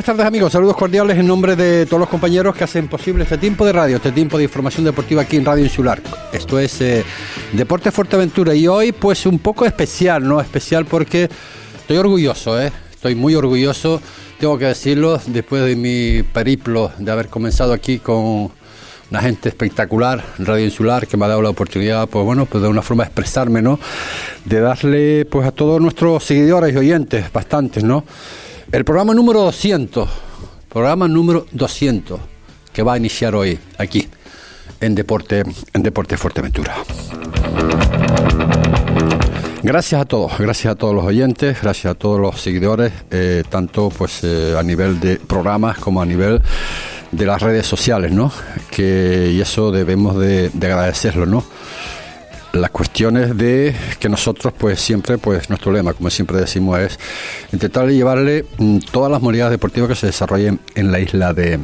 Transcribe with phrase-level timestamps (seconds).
[0.00, 3.36] Buenas tardes amigos, saludos cordiales en nombre de todos los compañeros que hacen posible este
[3.36, 6.00] tiempo de radio, este tiempo de información deportiva aquí en Radio Insular.
[6.32, 7.04] Esto es eh,
[7.52, 10.40] Deporte Fuerteventura y hoy pues un poco especial, ¿no?
[10.40, 11.28] Especial porque
[11.80, 12.72] estoy orgulloso, ¿eh?
[12.90, 14.00] Estoy muy orgulloso,
[14.38, 18.50] tengo que decirlo, después de mi periplo de haber comenzado aquí con
[19.10, 22.68] una gente espectacular, Radio Insular, que me ha dado la oportunidad, pues bueno, pues de
[22.70, 23.78] una forma de expresarme, ¿no?
[24.46, 28.02] De darle pues a todos nuestros seguidores y oyentes, bastantes, ¿no?
[28.72, 30.08] El programa número 200,
[30.68, 32.20] programa número 200,
[32.72, 34.08] que va a iniciar hoy aquí
[34.80, 36.76] en Deporte, en Deporte Fuerteventura.
[39.64, 43.88] Gracias a todos, gracias a todos los oyentes, gracias a todos los seguidores, eh, tanto
[43.90, 46.40] pues eh, a nivel de programas como a nivel
[47.10, 48.32] de las redes sociales, ¿no?
[48.70, 51.42] Que y eso debemos de, de agradecerlo, ¿no?
[52.52, 56.98] Las cuestiones de que nosotros pues siempre pues nuestro lema como siempre decimos es
[57.52, 61.60] intentar llevarle mm, todas las modalidades deportivas que se desarrollen en la isla de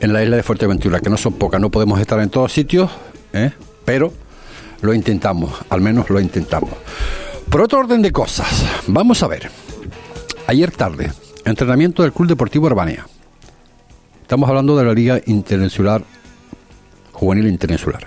[0.00, 2.90] en la isla de Fuerteventura que no son pocas no podemos estar en todos sitios
[3.32, 3.50] ¿eh?
[3.84, 4.12] pero
[4.80, 6.70] lo intentamos al menos lo intentamos.
[7.48, 9.50] Por otro orden de cosas vamos a ver.
[10.46, 11.12] Ayer tarde
[11.44, 13.06] entrenamiento del Club Deportivo Urbania.
[14.22, 16.04] Estamos hablando de la Liga Internacional
[17.12, 18.06] Juvenil Internacional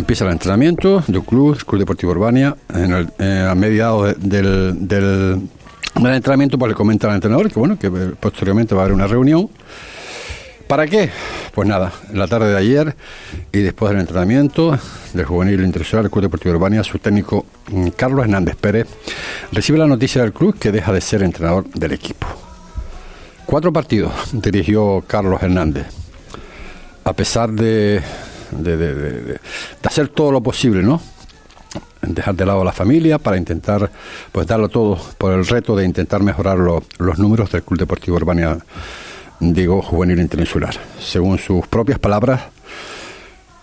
[0.00, 5.48] empieza el entrenamiento del club, Club Deportivo Urbania, el, eh, a mediados del, del,
[5.94, 9.48] entrenamiento pues le comenta al entrenador que bueno, que posteriormente va a haber una reunión.
[10.66, 11.10] ¿Para qué?
[11.52, 12.96] Pues nada, la tarde de ayer
[13.52, 14.78] y después del entrenamiento
[15.12, 18.86] del juvenil internacional del Club Deportivo Urbania, su técnico mm, Carlos Hernández Pérez
[19.50, 22.26] recibe la noticia del club que deja de ser entrenador del equipo.
[23.46, 25.86] Cuatro partidos dirigió Carlos Hernández.
[27.02, 28.00] A pesar de,
[28.50, 29.40] de, de,
[29.84, 31.00] hacer todo lo posible, ¿no?
[32.02, 33.90] Dejar de lado a la familia para intentar,
[34.32, 38.16] pues darlo todo por el reto de intentar mejorar lo, los números del Club Deportivo
[38.16, 38.58] Urbania,
[39.38, 40.74] digo, juvenil internacional.
[40.98, 42.42] Según sus propias palabras,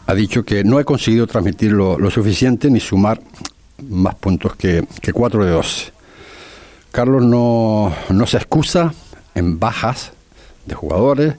[0.05, 3.19] ha dicho que no he conseguido transmitir lo, lo suficiente ni sumar
[3.89, 5.91] más puntos que, que 4 de 12.
[6.91, 8.93] Carlos no, no se excusa
[9.35, 10.13] en bajas
[10.65, 11.35] de jugadores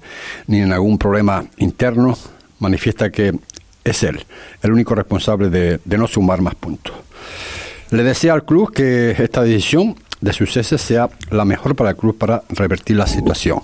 [0.47, 2.17] ni en algún problema interno
[2.59, 3.39] manifiesta que
[3.85, 4.25] es él
[4.63, 6.95] el único responsable de, no sumar más puntos.
[7.91, 11.97] Le desea al club que esta decisión de su cese sea la mejor para el
[11.97, 13.61] club para revertir la situación.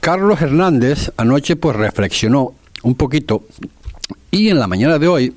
[0.00, 3.44] Carlos Hernández anoche pues reflexionó un poquito
[4.30, 5.34] y en la mañana de hoy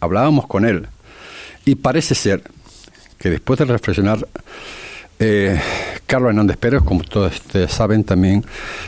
[0.00, 0.86] hablábamos con él
[1.64, 2.42] y parece ser
[3.18, 4.26] que después de reflexionar
[5.18, 5.58] eh,
[6.06, 8.44] Carlos Hernández Pérez, como todos ustedes saben, también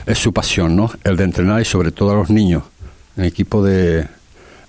[0.06, 0.90] es su pasión, ¿no?
[1.04, 2.64] El de entrenar y sobre todo a los niños
[3.18, 4.06] el equipo de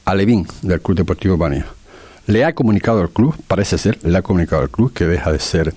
[0.05, 1.65] Alevín del Club Deportivo Bania.
[2.25, 5.39] Le ha comunicado al club, parece ser, le ha comunicado al club que deja de
[5.39, 5.73] ser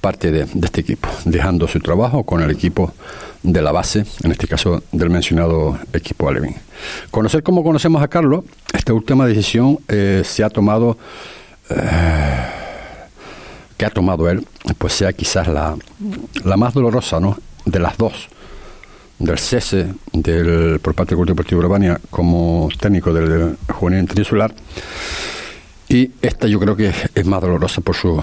[0.00, 2.92] parte de, este equipo, dejando su trabajo con el equipo
[3.42, 6.54] de la base, en este caso del mencionado equipo Alevín.
[7.10, 10.96] Conocer como conocemos a Carlos, esta última decisión eh, se ha tomado,
[11.70, 12.46] eh,
[13.76, 14.46] que ha tomado él,
[14.78, 15.76] pues sea quizás la,
[16.44, 17.36] la más dolorosa ¿no?
[17.64, 18.28] de las dos
[19.22, 24.52] del cese del, por parte del Club Deportivo Urbania como técnico del juvenil interinsular
[25.88, 28.20] y esta yo creo que es más dolorosa por su,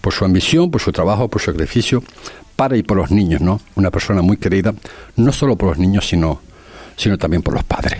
[0.00, 2.02] por su ambición, por su trabajo, por su sacrificio
[2.56, 3.60] para y por los niños, ¿no?
[3.76, 4.74] Una persona muy querida,
[5.16, 6.40] no solo por los niños, sino,
[6.96, 7.98] sino también por los padres.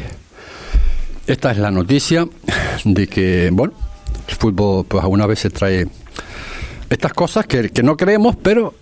[1.27, 2.27] esta es la noticia
[2.85, 3.75] de que, bueno,
[4.27, 5.87] el fútbol pues algunas veces trae
[6.90, 8.75] estas cosas que, que no creemos, pero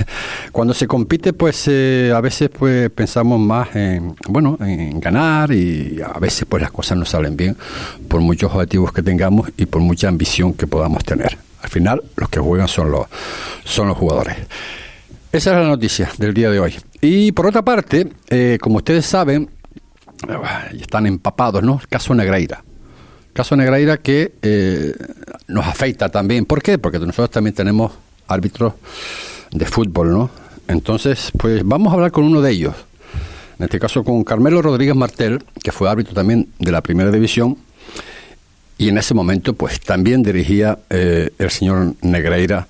[0.52, 6.00] cuando se compite, pues eh, a veces pues pensamos más en, bueno, en ganar y
[6.02, 7.56] a veces pues las cosas no salen bien
[8.08, 11.36] por muchos objetivos que tengamos y por mucha ambición que podamos tener.
[11.62, 13.06] Al final, los que juegan son los,
[13.64, 14.36] son los jugadores.
[15.32, 16.74] Esa es la noticia del día de hoy.
[17.00, 19.48] Y por otra parte, eh, como ustedes saben,
[20.78, 21.78] están empapados, ¿no?
[21.80, 22.64] El caso Negreira.
[23.32, 24.94] Caso Negreira que eh,
[25.48, 26.44] nos afecta también.
[26.46, 26.78] ¿Por qué?
[26.78, 27.92] Porque nosotros también tenemos
[28.28, 28.74] árbitros
[29.50, 30.30] de fútbol, ¿no?
[30.68, 32.74] Entonces, pues vamos a hablar con uno de ellos.
[33.58, 37.58] En este caso con Carmelo Rodríguez Martel, que fue árbitro también de la primera división.
[38.78, 42.66] Y en ese momento, pues también dirigía eh, el señor Negreira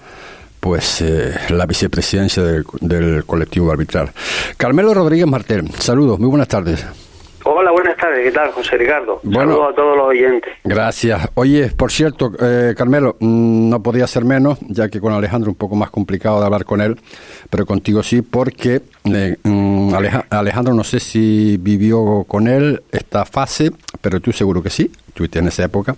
[0.60, 4.12] pues eh, la vicepresidencia del, del colectivo arbitral.
[4.56, 6.84] Carmelo Rodríguez Martel, saludos, muy buenas tardes.
[8.20, 8.24] Tardes.
[8.24, 9.20] ¿Qué tal, José Ricardo?
[9.22, 10.52] Bueno, Saludos a todos los oyentes.
[10.64, 11.28] Gracias.
[11.34, 15.56] Oye, por cierto, eh, Carmelo, mm, no podía ser menos, ya que con Alejandro un
[15.56, 16.96] poco más complicado de hablar con él,
[17.48, 19.94] pero contigo sí, porque eh, mm,
[20.30, 23.70] Alejandro no sé si vivió con él esta fase,
[24.00, 25.96] pero tú seguro que sí, tú en esa época.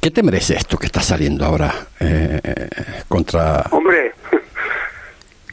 [0.00, 2.68] ¿Qué te merece esto que está saliendo ahora eh,
[3.08, 3.64] contra...
[3.70, 4.12] Hombre,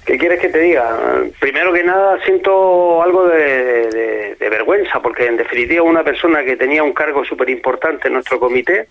[0.06, 1.24] ¿Qué quieres que te diga?
[1.40, 6.94] Primero que nada siento algo de, vergüenza, porque en definitiva una persona que tenía un
[6.94, 8.88] cargo súper importante en nuestro comité,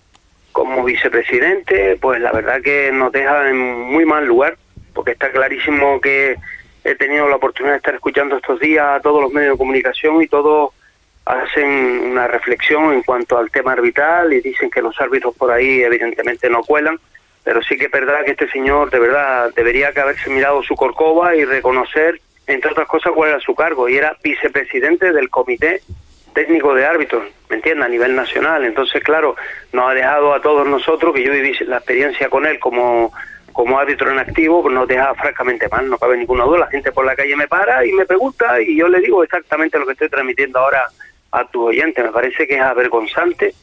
[0.50, 4.56] como vicepresidente, pues la verdad que nos deja en muy mal lugar,
[4.94, 6.36] porque está clarísimo que
[6.84, 10.20] he tenido la oportunidad de estar escuchando estos días a todos los medios de comunicación
[10.22, 10.72] y todos
[11.26, 15.82] hacen una reflexión en cuanto al tema arbitral y dicen que los árbitros por ahí
[15.82, 16.98] evidentemente no cuelan
[17.44, 21.34] pero sí que es verdad que este señor de verdad debería haberse mirado su corcova
[21.34, 25.80] y reconocer, entre otras cosas, cuál era su cargo, y era vicepresidente del Comité
[26.34, 28.64] Técnico de Árbitros, ¿me entiendes?, a nivel nacional.
[28.64, 29.36] Entonces, claro,
[29.72, 33.12] nos ha dejado a todos nosotros, que yo viví la experiencia con él como
[33.52, 36.60] como árbitro en activo, pues nos deja francamente mal, no cabe ninguna duda.
[36.60, 39.78] La gente por la calle me para y me pregunta y yo le digo exactamente
[39.78, 40.84] lo que estoy transmitiendo ahora
[41.30, 42.02] a tu oyente.
[42.02, 43.54] Me parece que es avergonzante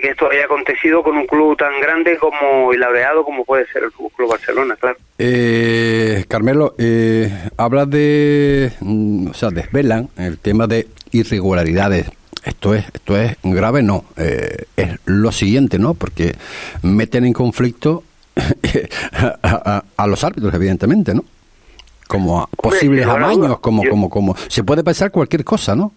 [0.00, 3.84] que esto haya acontecido con un club tan grande como y laureado como puede ser
[3.84, 4.96] el Club Barcelona, claro.
[5.18, 12.10] Eh, Carmelo, eh, habla de, mm, o sea, desvelan el tema de irregularidades.
[12.44, 14.04] Esto es, esto es grave, no.
[14.16, 15.94] Eh, es lo siguiente, ¿no?
[15.94, 16.34] Porque
[16.82, 18.02] meten en conflicto
[19.42, 21.24] a, los árbitros, evidentemente, ¿no?
[22.08, 24.36] Como a posibles amaños, como, como, como.
[24.48, 25.92] Se puede pensar cualquier cosa, ¿no?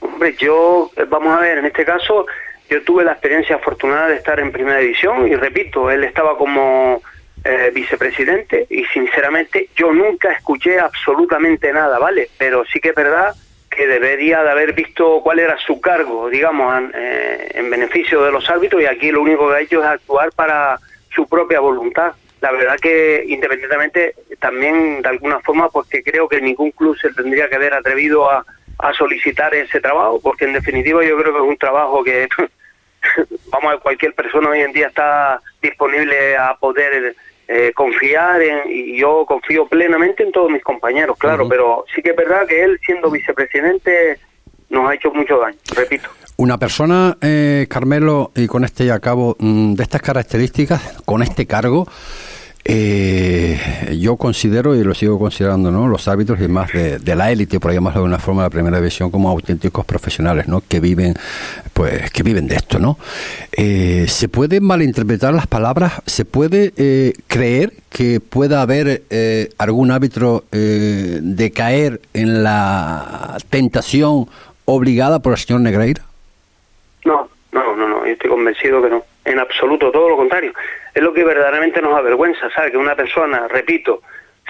[0.00, 2.26] Hombre, yo, vamos a ver, en este caso,
[2.68, 7.02] yo tuve la experiencia afortunada de estar en primera división y repito, él estaba como
[7.44, 12.28] eh, vicepresidente y sinceramente yo nunca escuché absolutamente nada, ¿vale?
[12.36, 13.34] Pero sí que es verdad
[13.70, 18.32] que debería de haber visto cuál era su cargo, digamos, en, eh, en beneficio de
[18.32, 20.78] los árbitros y aquí lo único que ha hecho es actuar para
[21.14, 22.12] su propia voluntad.
[22.40, 27.12] La verdad que independientemente también de alguna forma pues que creo que ningún club se
[27.12, 28.44] tendría que haber atrevido a,
[28.78, 32.28] a solicitar ese trabajo porque en definitiva yo creo que es un trabajo que
[33.50, 37.16] vamos a cualquier persona hoy en día está disponible a poder
[37.48, 42.10] eh, confiar en, y yo confío plenamente en todos mis compañeros, claro, pero sí que
[42.10, 44.18] es verdad que él siendo vicepresidente
[44.68, 46.10] nos ha hecho mucho daño, repito.
[46.36, 51.46] Una persona, eh, Carmelo, y con este ya acabo, mm, de estas características, con este
[51.46, 51.88] cargo,
[52.64, 55.88] eh, yo considero y lo sigo considerando, ¿no?
[55.88, 58.76] Los árbitros y más de, la élite, por llamarlo de una forma, de la primera
[58.78, 60.62] división, como auténticos profesionales, ¿no?
[60.66, 61.14] Que viven,
[61.72, 62.98] pues, que viven de esto, ¿no?
[63.52, 69.90] Eh, se puede malinterpretar las palabras, se puede eh, creer que pueda haber eh, algún
[69.90, 74.26] árbitro de caer en la tentación
[74.66, 76.02] obligada por el señor Negreira.
[77.04, 78.04] No, no, no, no.
[78.04, 79.02] Yo estoy convencido que no.
[79.28, 80.54] En absoluto, todo lo contrario
[80.94, 82.70] es lo que verdaderamente nos avergüenza, ¿sabes?
[82.70, 84.00] Que una persona, repito,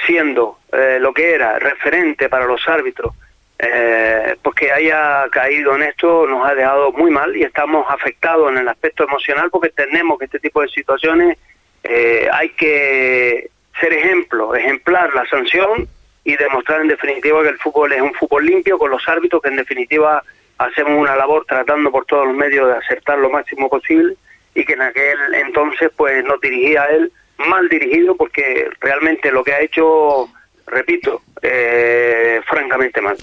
[0.07, 3.13] siendo eh, lo que era referente para los árbitros,
[3.59, 8.53] eh, pues que haya caído en esto nos ha dejado muy mal y estamos afectados
[8.53, 11.37] en el aspecto emocional porque tenemos que este tipo de situaciones
[11.83, 15.89] eh, hay que ser ejemplo, ejemplar la sanción
[16.23, 19.49] y demostrar en definitiva que el fútbol es un fútbol limpio con los árbitros que
[19.49, 20.23] en definitiva
[20.59, 24.15] hacemos una labor tratando por todos los medios de acertar lo máximo posible
[24.59, 27.13] y que en aquel entonces pues nos dirigía a él
[27.49, 30.29] mal dirigido porque realmente lo que ha hecho,
[30.67, 33.17] repito, eh, francamente mal.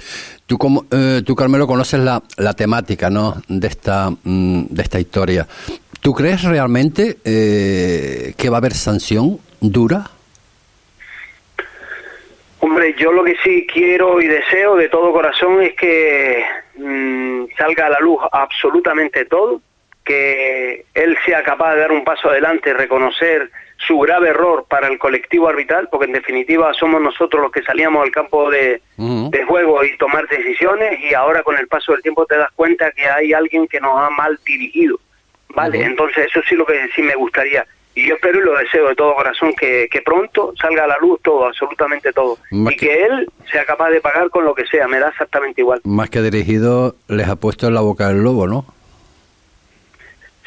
[0.46, 3.36] Tú, como, eh, tú Carmelo, conoces la, la temática ¿no?
[3.50, 5.46] de, esta, mm, de esta historia.
[6.00, 10.10] ¿Tú crees realmente eh, que va a haber sanción dura?
[12.60, 16.46] Hombre, yo lo que sí quiero y deseo de todo corazón es que
[16.78, 19.62] mm, salga a la luz absolutamente todo,
[20.06, 24.98] que él sea capaz de dar un paso adelante, reconocer su grave error para el
[24.98, 28.82] colectivo arbitral, porque en definitiva somos nosotros los que salíamos al campo de,
[29.48, 33.06] juego y tomar decisiones y ahora con el paso del tiempo te das cuenta que
[33.06, 35.00] hay alguien que nos ha mal dirigido.
[35.50, 37.66] Vale, entonces eso sí lo que sí me gustaría.
[37.94, 40.98] Y yo espero y lo deseo de todo corazón que, que pronto salga a la
[41.00, 42.38] luz todo, absolutamente todo.
[42.52, 43.06] y que...
[43.06, 45.80] él sea capaz de pagar con lo que sea, me da exactamente igual.
[45.86, 48.66] Más que dirigido, les ha puesto en la boca del lobo, ¿no?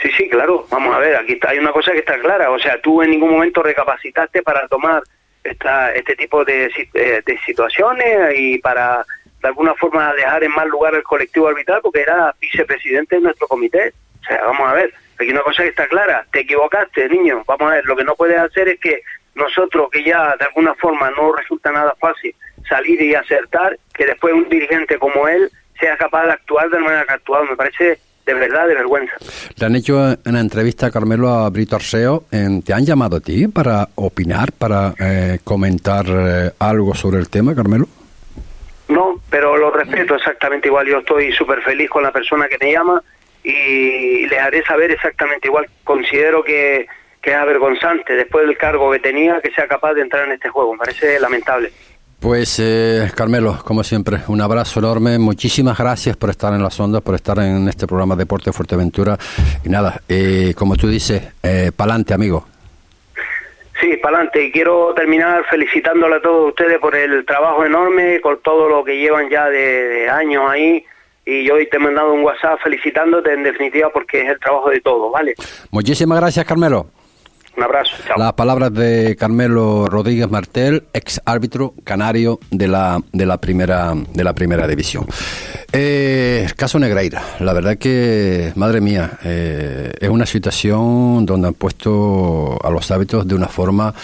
[0.01, 0.67] Sí, sí, claro.
[0.71, 2.51] Vamos a ver, aquí está, hay una cosa que está clara.
[2.51, 5.03] O sea, tú en ningún momento recapacitaste para tomar
[5.43, 9.05] esta, este tipo de, eh, de situaciones y para
[9.41, 13.47] de alguna forma dejar en mal lugar al colectivo arbitral porque era vicepresidente de nuestro
[13.47, 13.93] comité.
[14.21, 16.27] O sea, vamos a ver, aquí una cosa que está clara.
[16.33, 17.43] Te equivocaste, niño.
[17.47, 19.03] Vamos a ver, lo que no puedes hacer es que
[19.35, 22.35] nosotros, que ya de alguna forma no resulta nada fácil
[22.69, 26.85] salir y acertar, que después un dirigente como él sea capaz de actuar de la
[26.85, 27.45] manera que ha actuado.
[27.45, 29.15] Me parece de verdad de vergüenza.
[29.57, 32.25] Le han hecho una entrevista, Carmelo, a Brito Arceo.
[32.31, 37.55] ¿Te han llamado a ti para opinar, para eh, comentar eh, algo sobre el tema,
[37.55, 37.87] Carmelo?
[38.89, 40.87] No, pero lo respeto exactamente igual.
[40.87, 43.03] Yo estoy súper feliz con la persona que me llama
[43.43, 45.67] y le haré saber exactamente igual.
[45.83, 46.87] Considero que,
[47.23, 50.51] que es avergonzante, después del cargo que tenía, que sea capaz de entrar en este
[50.51, 50.73] juego.
[50.73, 51.73] Me parece lamentable.
[52.29, 55.19] Pues eh, Carmelo, como siempre, un abrazo enorme.
[55.19, 59.17] Muchísimas gracias por estar en las ondas, por estar en este programa Deporte Fuerteventura.
[59.65, 62.47] Y nada, eh, como tú dices, eh, pa'lante, amigo.
[63.81, 64.45] Sí, pa'lante.
[64.45, 68.99] Y quiero terminar felicitándole a todos ustedes por el trabajo enorme, con todo lo que
[68.99, 70.85] llevan ya de, años ahí.
[71.25, 74.69] Y yo hoy te he mandado un WhatsApp felicitándote, en definitiva, porque es el trabajo
[74.69, 75.35] de todos, ¿vale?
[75.71, 76.91] Muchísimas gracias, Carmelo.
[78.17, 84.25] Las palabras de Carmelo Rodríguez Martel, ex árbitro canario de la, de la, primera, de
[84.25, 85.07] la primera división.
[85.73, 92.59] Eh, caso Negreira, la verdad que, madre mía, eh, es una situación donde han puesto
[92.65, 93.95] a los hábitos de una forma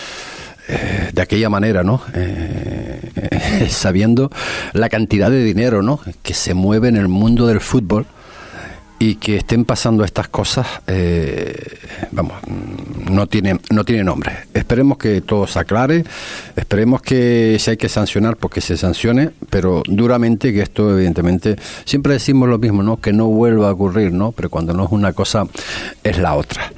[0.66, 2.00] eh, de aquella manera, ¿no?
[2.14, 4.30] Eh, sabiendo
[4.72, 6.00] la cantidad de dinero, ¿no?
[6.22, 8.06] Que se mueve en el mundo del fútbol
[8.98, 11.78] y que estén pasando estas cosas, eh,
[12.12, 12.34] vamos,
[13.10, 14.32] no tiene, no tiene nombre.
[14.54, 16.04] Esperemos que todo se aclare,
[16.56, 21.56] esperemos que si hay que sancionar, porque pues se sancione, pero duramente que esto evidentemente,
[21.84, 23.00] siempre decimos lo mismo, ¿no?
[23.00, 24.32] Que no vuelva a ocurrir, ¿no?
[24.32, 25.46] Pero cuando no es una cosa,
[26.02, 26.72] es la otra.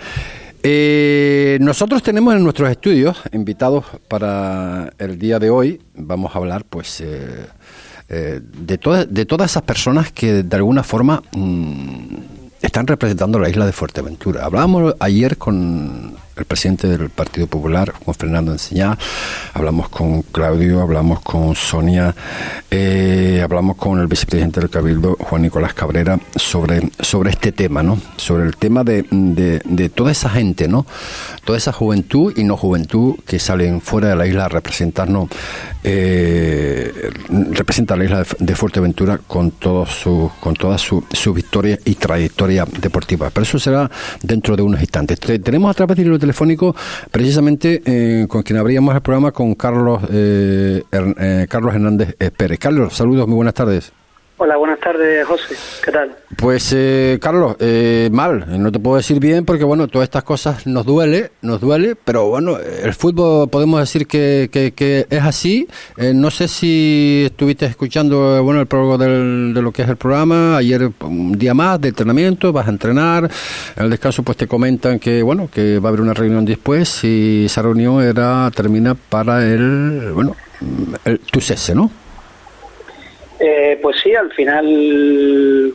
[0.62, 6.64] Eh, nosotros tenemos en nuestros estudios invitados para el día de hoy, vamos a hablar
[6.64, 7.00] pues...
[7.00, 7.46] Eh,
[8.08, 12.16] eh, de, de todas esas personas que de alguna forma mm,
[12.62, 14.44] están representando la isla de Fuerteventura.
[14.44, 18.98] Hablábamos ayer con el presidente del Partido Popular, Juan Fernando Enseñá,
[19.54, 22.14] hablamos con Claudio, hablamos con Sonia,
[22.70, 27.98] eh, hablamos con el vicepresidente del Cabildo, Juan Nicolás Cabrera, sobre, sobre este tema, ¿no?
[28.18, 30.84] Sobre el tema de, de, toda esa gente, ¿no?
[31.44, 35.30] Toda esa juventud y no juventud que salen fuera de la isla a representarnos,
[35.84, 37.10] eh,
[37.50, 42.66] representa la isla de, Fuerteventura con, todo su, con toda su, su victoria y trayectoria
[42.80, 43.30] deportiva.
[43.30, 43.90] Pero eso será
[44.22, 45.18] dentro de unos instantes.
[45.20, 46.74] Tenemos a través de telefónico
[47.10, 52.58] precisamente eh, con quien abríamos el programa con Carlos eh, eh, Carlos Hernández Pérez.
[52.58, 53.92] Carlos, saludos, muy buenas tardes.
[54.38, 55.56] Hola, buenas tardes, José.
[55.82, 56.14] ¿Qué tal?
[56.36, 58.44] Pues, eh, Carlos, eh, mal.
[58.62, 62.28] No te puedo decir bien porque, bueno, todas estas cosas nos duele, nos duele, pero
[62.28, 65.66] bueno, el fútbol podemos decir que, que, es así.
[65.96, 69.96] Eh, no sé si estuviste escuchando, bueno, el prólogo del, de lo que es el
[69.96, 70.58] programa.
[70.58, 73.30] Ayer un día más de entrenamiento, vas a entrenar.
[73.74, 77.04] En el descanso, pues te comentan que, bueno, que va a haber una reunión después
[77.04, 80.36] y esa reunión era termina para el, bueno,
[81.06, 81.90] el, tu cese, ¿no?
[83.38, 85.68] Eh, pues sí, al final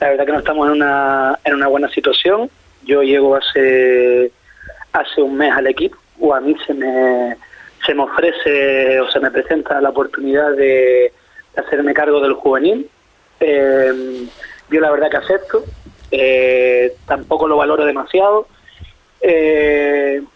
[0.00, 2.50] la verdad que no estamos en una, en una buena situación.
[2.84, 4.30] Yo llego hace
[4.92, 7.36] hace un mes al equipo o a mí se me
[7.84, 11.12] se me ofrece o se me presenta la oportunidad de,
[11.56, 12.88] hacerme cargo del juvenil.
[13.40, 14.26] Eh,
[14.70, 15.64] yo la verdad que acepto,
[16.10, 18.46] eh, tampoco lo valoro demasiado.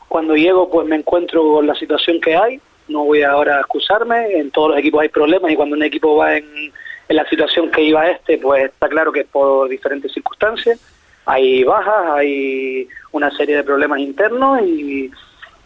[0.09, 2.61] cuando llego pues me encuentro con la situación que hay,
[2.91, 6.17] no voy ahora a excusarme, en todos los equipos hay problemas y cuando un equipo
[6.17, 6.73] va en,
[7.09, 10.79] la situación que iba este, pues está claro que es por diferentes circunstancias,
[11.27, 15.11] hay bajas, hay una serie de problemas internos y,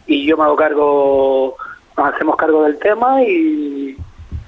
[0.07, 1.57] y yo me hago cargo,
[1.95, 3.95] nos hacemos cargo del tema y,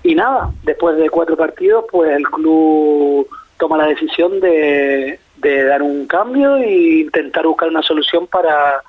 [0.01, 3.27] y nada, después de cuatro partidos, pues el club
[3.59, 8.81] toma la decisión de, de dar un cambio e intentar buscar una solución para,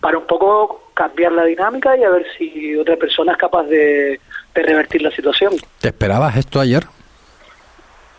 [0.00, 4.20] para un poco cambiar la dinámica y a ver si otra persona es capaz de,
[4.54, 5.54] revertir la situación.
[5.80, 6.82] ¿Te esperabas esto ayer?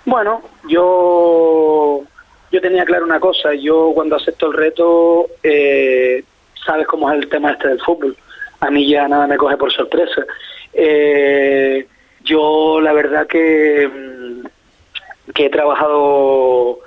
[0.05, 2.01] Bueno, yo
[2.49, 6.23] yo tenía claro una cosa, yo cuando acepto el reto, eh,
[6.65, 8.15] sabes cómo es el tema este del fútbol,
[8.61, 10.25] a mí ya nada me coge por sorpresa.
[10.73, 11.85] Eh,
[12.23, 16.79] yo la verdad que, mm, que he trabajado,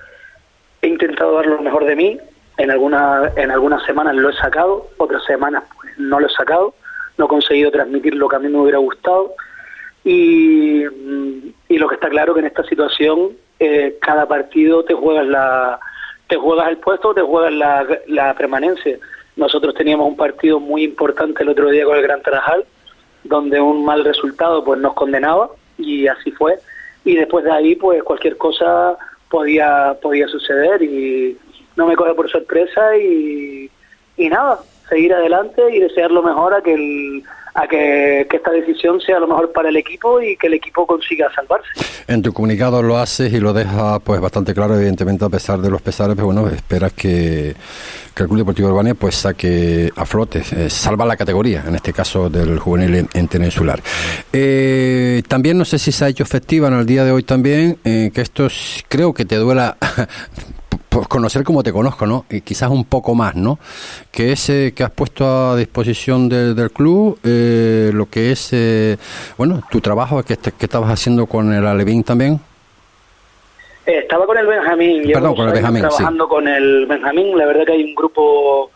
[0.81, 2.19] he intentado dar lo mejor de mí,
[2.59, 6.75] en, alguna, en algunas semanas lo he sacado, otras semanas pues, no lo he sacado,
[7.19, 9.35] no he conseguido transmitir lo que a mí me hubiera gustado
[10.05, 13.31] y, y lo que está claro que en esta situación
[13.61, 15.79] eh, cada partido te juegas la
[16.27, 18.99] te juegas el puesto, te juegas la, la permanencia.
[19.37, 22.65] Nosotros teníamos un partido muy importante el otro día con el Gran Tarajal,
[23.23, 26.59] donde un mal resultado pues nos condenaba y así fue.
[27.05, 28.97] Y después de ahí pues cualquier cosa
[29.29, 31.39] podía podía suceder y
[31.77, 33.71] no me coge por sorpresa y,
[34.17, 37.23] y nada, seguir adelante y desear lo mejor a que el
[37.55, 41.31] a que, esta decisión sea lo mejor para el equipo y que el equipo consiga
[41.35, 41.69] salvarse.
[42.07, 45.71] En tu comunicado lo haces y lo dejas pues bastante claro, evidentemente a pesar de
[45.71, 47.55] los pesares, pero bueno, esperas que,
[48.15, 51.93] que el Club Deportivo Urbania pues saque a flote, eh, salva la categoría, en este
[51.93, 53.81] caso del juvenil en, Tenesular.
[54.33, 57.79] Eh, también no sé si se ha hecho efectiva en el día de hoy también,
[57.85, 58.49] eh, que esto
[58.89, 59.77] creo que te duela
[60.93, 62.27] por conocer como te conozco, ¿no?
[62.29, 63.59] Y quizás un poco más, ¿no?
[64.11, 68.99] Que es que has puesto a disposición del club eh, lo que es, eh,
[69.39, 72.39] bueno, tu trabajo que, que estabas haciendo con el Alevín también.
[73.87, 75.11] Eh, estaba con el Benjamín.
[75.13, 77.39] Perdón, con el Benjamín, Trabajando con el Benjamín.
[77.39, 78.71] La verdad que hay un grupo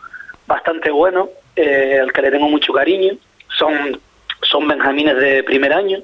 [0.47, 3.13] bastante bueno, al que le tengo mucho cariño.
[3.57, 3.99] Son,
[4.41, 5.99] son Benjamines de primer año.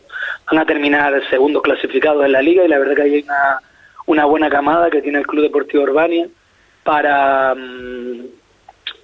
[0.49, 3.59] Van a terminar segundos clasificados en la liga y la verdad que hay una
[4.05, 6.27] una buena camada que tiene el Club Deportivo Urbania
[6.83, 8.25] para mm,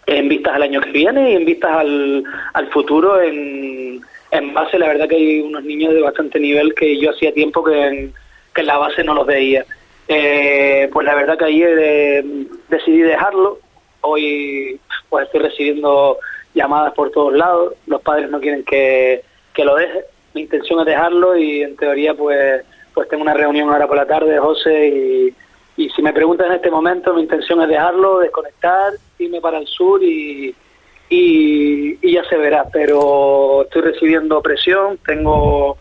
[0.08, 4.01] en vistas al año que viene y en vistas al, al futuro en,
[4.32, 4.79] en base.
[4.79, 8.13] La verdad que hay unos niños de bastante nivel que yo hacía tiempo que en,
[8.53, 9.65] que en la base no los veía.
[10.08, 12.24] Eh, pues la verdad que ayer eh,
[12.68, 13.60] decidí dejarlo.
[14.02, 16.17] Hoy pues estoy recibiendo
[16.54, 17.76] llamadas por todos lados.
[17.86, 20.02] Los padres no quieren que, que lo deje.
[20.34, 24.06] Mi intención es dejarlo y en teoría pues pues tengo una reunión ahora por la
[24.06, 25.34] tarde, José,
[25.78, 29.67] y, si me preguntas en este momento, mi intención es dejarlo, desconectar, irme para el
[29.67, 30.54] sur y,
[31.10, 35.78] y, ya se verá, pero estoy recibiendo presión, tengo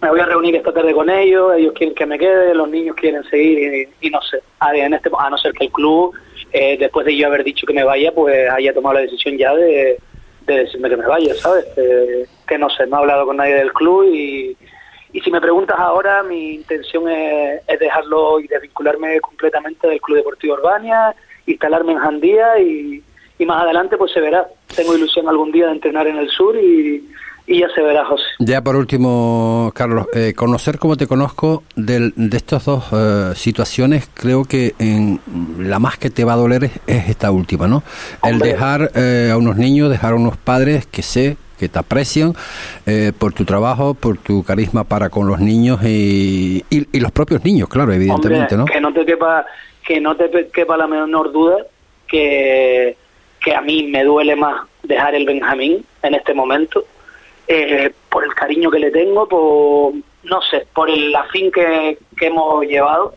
[0.00, 2.94] me voy a reunir esta tarde con ellos, ellos quieren que me quede, los niños
[2.94, 6.14] quieren seguir y, no sé, a, en este, a no ser que el club,
[6.52, 9.54] eh, después de yo haber dicho que me vaya, pues haya tomado la decisión ya
[9.54, 9.98] de,
[10.46, 11.66] de decirme que me vaya, ¿sabes?
[11.76, 14.56] Eh, que no sé, no he hablado con nadie del club y,
[15.12, 20.54] y si me preguntas ahora, mi intención es, dejarlo y desvincularme completamente del Club Deportivo
[20.54, 21.14] Urbania,
[21.46, 23.02] instalarme en Jandía y,
[23.38, 24.46] y más adelante pues se verá.
[24.74, 27.08] Tengo ilusión algún día de entrenar en el sur y,
[27.48, 28.24] y ya se verá, José.
[28.38, 34.08] Ya por último, Carlos, eh, conocer como te conozco de, de estas dos eh, situaciones,
[34.12, 35.18] creo que en,
[35.58, 37.82] la más que te va a doler es, esta última, ¿no?
[38.22, 42.34] El dejar eh, a unos niños, dejar a unos padres que sé que te aprecian
[42.86, 47.44] eh, por tu trabajo, por tu carisma para con los niños y, y, los propios
[47.44, 48.66] niños, claro, evidentemente, ¿no?
[48.66, 49.44] Que no te quepa,
[49.84, 51.56] que no te quepa la menor duda
[52.06, 52.96] que,
[53.40, 56.84] que a mí me duele más dejar el Benjamín en este momento,
[57.48, 62.26] eh, por el cariño que le tengo, por, no sé, por el afín que, que
[62.26, 63.14] hemos llevado,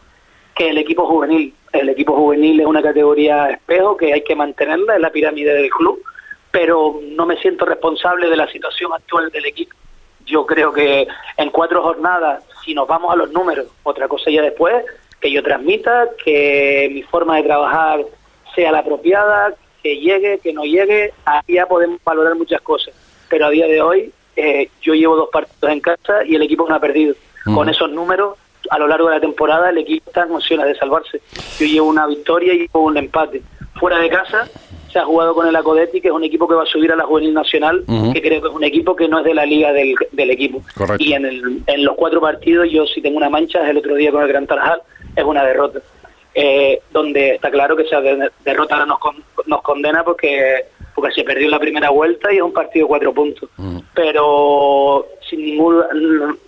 [0.56, 1.54] que el equipo juvenil.
[1.72, 5.70] El equipo juvenil es una categoría espejo que hay que mantenerla en la pirámide del
[5.70, 6.04] club
[6.52, 9.76] pero no me siento responsable de la situación actual del equipo.
[10.26, 14.42] Yo creo que en cuatro jornadas, si nos vamos a los números, otra cosa ya
[14.42, 14.86] después,
[15.20, 18.02] que yo transmita, que mi forma de trabajar
[18.54, 22.94] sea la apropiada, que llegue, que no llegue, ahí ya podemos valorar muchas cosas.
[23.30, 26.68] Pero a día de hoy eh, yo llevo dos partidos en casa y el equipo
[26.68, 27.16] no ha perdido.
[27.46, 27.56] Mm.
[27.56, 28.38] Con esos números,
[28.70, 31.22] a lo largo de la temporada, el equipo está en opciones de salvarse.
[31.60, 33.42] Yo llevo una victoria y llevo un empate.
[33.76, 34.48] Fuera de casa,
[34.92, 36.96] se ha jugado con el Acodeti, que es un equipo que va a subir a
[36.96, 39.72] la juvenil nacional, que creo que es un equipo que no es de la liga
[39.72, 39.96] del,
[40.30, 40.62] equipo.
[41.00, 43.96] Y en, el, en los cuatro partidos, yo si tengo una mancha, es el otro
[43.96, 44.82] día con el Gran Tarajal,
[45.16, 45.80] es una derrota.
[46.34, 49.00] Eh, donde está claro que esa derrota nos,
[49.48, 53.14] nos condena porque porque se perdió la primera vuelta y es un partido de cuatro
[53.14, 53.50] puntos.
[53.94, 55.84] Pero sin ningún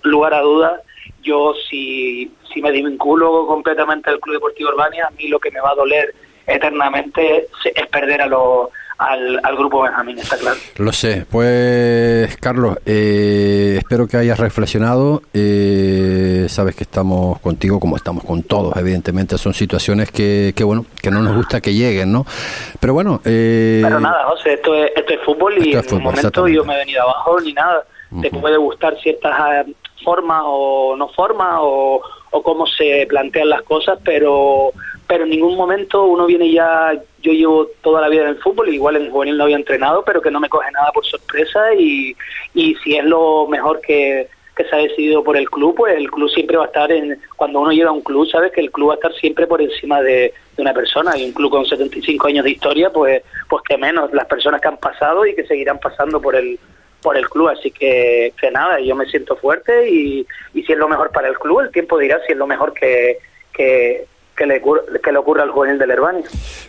[0.03, 0.81] lugar a dudas,
[1.21, 5.61] yo si, si me desvinculo completamente del Club Deportivo Urbania, a mí lo que me
[5.61, 6.13] va a doler
[6.45, 8.69] eternamente es perder a los
[9.03, 10.57] al, al, grupo Benjamín, está claro.
[10.77, 11.25] Lo sé.
[11.29, 15.21] Pues, Carlos, eh, espero que hayas reflexionado.
[15.33, 19.37] Eh, sabes que estamos contigo como estamos con todos, evidentemente.
[19.37, 22.25] Son situaciones que, que bueno, que no nos gusta que lleguen, ¿no?
[22.79, 23.21] Pero bueno...
[23.25, 26.75] Eh, Pero nada, José, esto es, esto es fútbol y en un momento yo me
[26.75, 27.85] he venido abajo ni nada.
[28.21, 29.63] Te puede gustar ciertas ah,
[30.03, 32.01] formas o no formas o
[32.33, 34.71] o cómo se plantean las cosas, pero
[35.07, 38.73] pero en ningún momento uno viene ya, yo llevo toda la vida en el fútbol,
[38.73, 42.15] igual en juvenil no había entrenado, pero que no me coge nada por sorpresa y,
[42.53, 46.09] y si es lo mejor que, que se ha decidido por el club, pues el
[46.09, 48.71] club siempre va a estar en, cuando uno llega a un club, sabes que el
[48.71, 51.65] club va a estar siempre por encima de, de una persona y un club con
[51.65, 55.45] 75 años de historia, pues, pues que menos las personas que han pasado y que
[55.45, 56.59] seguirán pasando por el,
[57.01, 60.77] por el club, así que, que nada, yo me siento fuerte y, y si es
[60.77, 63.17] lo mejor para el club, el tiempo dirá si es lo mejor que,
[63.53, 66.23] que, que le, que le ocurra al juvenil del Herbani.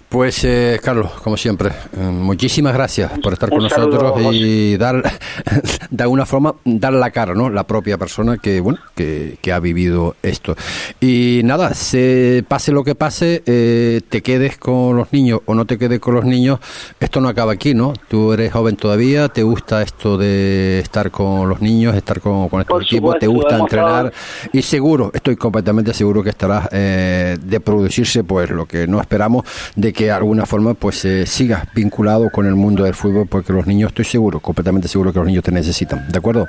[0.09, 5.03] Pues eh, Carlos, como siempre, eh, muchísimas gracias por estar con nosotros y dar
[5.91, 7.51] de alguna forma dar la cara, ¿no?
[7.51, 10.55] La propia persona que bueno que, que ha vivido esto.
[11.01, 15.65] Y nada, se pase lo que pase, eh, te quedes con los niños o no
[15.65, 16.61] te quedes con los niños,
[17.01, 17.93] esto no acaba aquí, ¿no?
[18.09, 22.61] Tú eres joven todavía, te gusta esto de estar con los niños, estar con, con
[22.61, 24.13] estos equipos, te gusta entrenar
[24.53, 29.45] y seguro, estoy completamente seguro que estarás eh, de producirse pues lo que no esperamos
[29.77, 33.53] de que de alguna forma pues eh, sigas vinculado con el mundo del fútbol porque
[33.53, 36.47] los niños estoy seguro, completamente seguro que los niños te necesitan, ¿de acuerdo?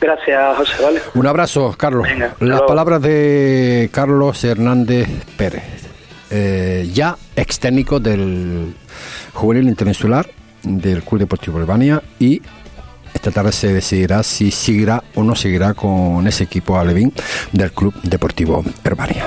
[0.00, 1.00] Gracias, José, ¿vale?
[1.14, 2.04] Un abrazo, Carlos.
[2.04, 5.62] Venga, Las palabras de Carlos Hernández Pérez,
[6.30, 8.74] eh, ya ex técnico del
[9.32, 10.26] Juvenil Internacional
[10.62, 12.42] del Club Deportivo Albania y
[13.16, 17.12] esta tarde se decidirá si seguirá o no seguirá con ese equipo alevín
[17.52, 19.26] del Club Deportivo Herbania.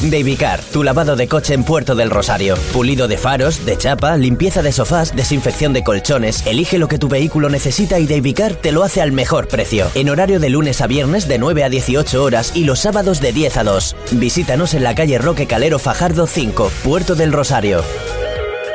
[0.00, 2.56] Davycar, tu lavado de coche en Puerto del Rosario.
[2.72, 6.44] Pulido de faros, de chapa, limpieza de sofás, desinfección de colchones.
[6.46, 9.90] Elige lo que tu vehículo necesita y Davycar te lo hace al mejor precio.
[9.94, 13.32] En horario de lunes a viernes de 9 a 18 horas y los sábados de
[13.32, 13.96] 10 a 2.
[14.12, 17.82] Visítanos en la calle Roque Calero Fajardo 5, Puerto del Rosario.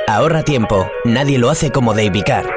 [0.07, 0.87] Ahorra tiempo.
[1.03, 2.56] Nadie lo hace como Davycar.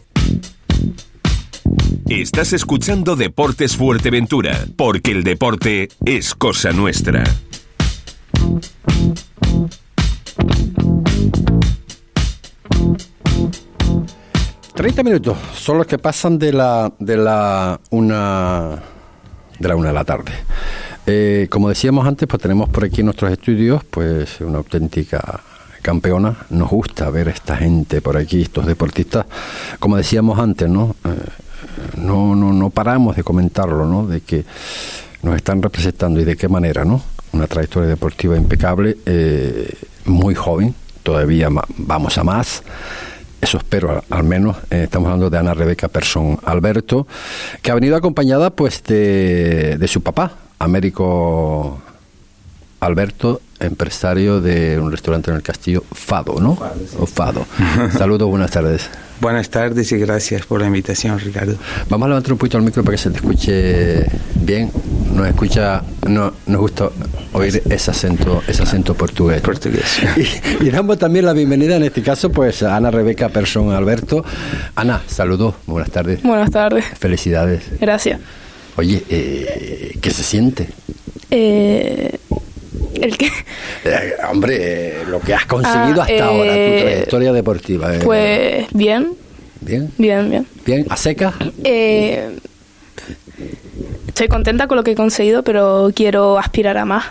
[2.19, 7.23] Estás escuchando Deportes Fuerteventura, porque el deporte es cosa nuestra.
[14.73, 18.83] 30 minutos son los que pasan de la de la una
[19.57, 20.33] de la una de la tarde.
[21.07, 25.39] Eh, como decíamos antes, pues tenemos por aquí en nuestros estudios pues una auténtica
[25.81, 26.35] campeona.
[26.49, 29.27] Nos gusta ver esta gente por aquí, estos deportistas.
[29.79, 30.97] Como decíamos antes, ¿no?
[31.05, 31.50] Eh,
[31.97, 34.07] no, no, no paramos de comentarlo, ¿no?
[34.07, 34.45] De que
[35.23, 37.01] nos están representando y de qué manera, ¿no?
[37.33, 39.73] Una trayectoria deportiva impecable, eh,
[40.05, 42.63] muy joven, todavía vamos a más.
[43.39, 44.57] Eso espero, al, al menos.
[44.69, 47.07] Eh, estamos hablando de Ana Rebeca Persón Alberto,
[47.61, 51.81] que ha venido acompañada pues de, de su papá, Américo
[52.81, 56.57] Alberto, empresario de un restaurante en el Castillo, Fado, ¿no?
[56.99, 57.45] O Fado.
[57.97, 58.89] Saludos, buenas tardes.
[59.21, 61.55] Buenas tardes y gracias por la invitación, Ricardo.
[61.89, 64.05] Vamos a levantar un poquito el micro para que se te escuche
[64.35, 64.71] bien.
[65.13, 66.89] Nos escucha, no, nos gusta
[67.33, 69.41] oír ese acento, ese acento portugués.
[69.41, 69.99] Portugués.
[70.61, 74.25] Y, y damos también la bienvenida en este caso pues a Ana Rebeca Persón Alberto.
[74.75, 76.23] Ana, saludos, buenas tardes.
[76.23, 77.61] Buenas tardes, Felicidades.
[77.79, 78.19] gracias.
[78.77, 80.69] Oye, eh, ¿qué se siente?
[81.29, 82.17] Eh,
[83.01, 83.27] ¿El qué?
[83.85, 87.91] Eh, hombre, eh, lo que has conseguido Ah, hasta ahora, tu eh, trayectoria deportiva.
[88.03, 89.13] Pues bien,
[89.61, 90.47] Bien, bien, bien.
[90.65, 91.33] bien, a seca.
[91.63, 92.37] Eh,
[94.07, 97.05] estoy contenta con lo que he conseguido, pero quiero aspirar a más.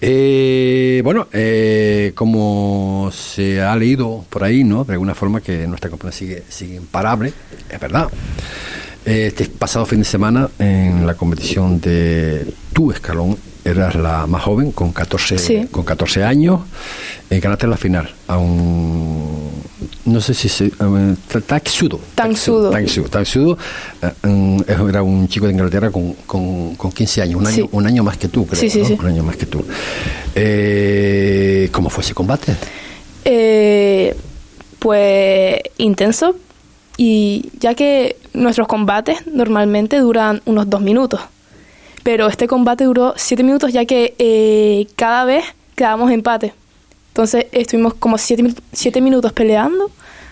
[0.00, 4.84] Eh, bueno, eh, como se ha leído por ahí, ¿no?
[4.84, 7.32] De alguna forma que nuestra compañía sigue, sigue imparable,
[7.68, 8.08] es verdad.
[9.04, 14.72] Este pasado fin de semana en la competición de tu escalón eras la más joven
[14.72, 15.66] con 14 Sí.
[15.70, 16.60] con 14 años
[17.30, 19.48] eh, ganaste la final a un
[20.06, 20.70] no sé si se
[21.46, 22.70] Taxudo Taxudo.
[22.70, 23.58] Taxudo Taxudo
[24.02, 24.56] eh,
[24.88, 27.68] era un chico de Inglaterra con, con, con 15 años un año Sí.
[27.72, 28.86] un año más que tú creo Sí, sí, ¿no?
[28.86, 28.96] sí.
[28.98, 29.64] un año más que tú
[30.34, 32.54] Eh, ¿cómo fue ese combate?
[33.24, 34.14] Eh,
[34.78, 36.34] pues intenso
[36.96, 41.20] y ya que nuestros combates normalmente duran unos dos minutos,
[42.08, 45.44] pero este combate duró siete minutos ya que eh, cada vez
[45.76, 46.54] quedábamos empate.
[47.08, 49.90] Entonces estuvimos como siete, mi- siete minutos peleando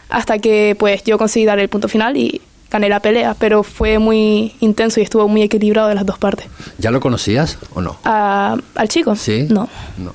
[0.09, 3.99] hasta que pues yo conseguí dar el punto final y gané la pelea, pero fue
[3.99, 6.47] muy intenso y estuvo muy equilibrado de las dos partes.
[6.79, 7.99] ¿ya lo conocías o no?
[8.05, 9.15] Ah, ¿Al chico?
[9.15, 9.47] Sí.
[9.51, 9.69] No.
[9.99, 10.15] no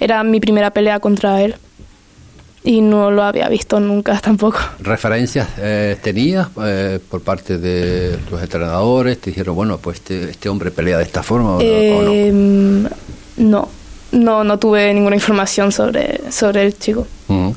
[0.00, 1.54] Era mi primera pelea contra él.
[2.62, 4.58] Y no lo había visto nunca tampoco.
[4.80, 10.48] referencias eh, tenías eh, por parte de tus entrenadores te dijeron bueno pues este, este
[10.50, 11.62] hombre pelea de esta forma o, no-
[12.12, 12.82] Em,
[13.38, 13.68] no,
[14.12, 17.06] no, no tuve ninguna información sobre, sobre el chico.
[17.28, 17.54] Ujú.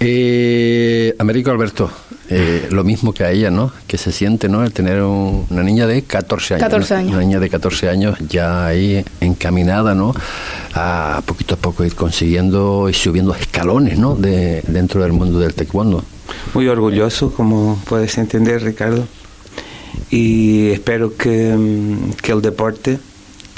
[0.00, 1.90] Eh, Américo Alberto,
[2.30, 3.70] eh, lo mismo que a ella, ¿no?
[3.86, 4.64] Que se siente, ¿no?
[4.64, 6.62] El tener un- una niña de 14 años.
[6.64, 7.00] 14 ¿no?
[7.00, 7.12] años.
[7.12, 10.14] Una niña de 14 años ya ahí encaminada, ¿no?
[10.74, 14.14] A poquito a poco ir consiguiendo y subiendo escalones, ¿no?
[14.16, 16.02] De, dentro del mundo del taekwondo.
[16.54, 19.06] Muy orgulloso, como puedes entender, Ricardo.
[20.10, 22.98] Y espero que, mm, que el deporte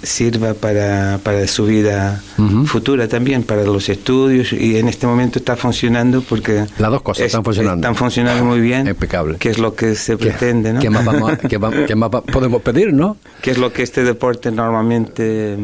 [0.06, 2.22] sirva para, para su vida
[2.66, 4.52] futura también, para los estudios.
[4.52, 6.64] Y en este momento está funcionando porque...
[6.78, 7.76] Las dos cosas están funcionando.
[7.86, 8.86] Están funcionando muy bien.
[8.86, 9.36] Impecable.
[9.38, 10.80] Que es lo que se ¿Qué- pretende, ¿no?
[10.80, 13.16] ¿Qué más, vamos a- qué va- qué más va- podemos pedir, no?
[13.42, 15.56] que es lo que este deporte normalmente...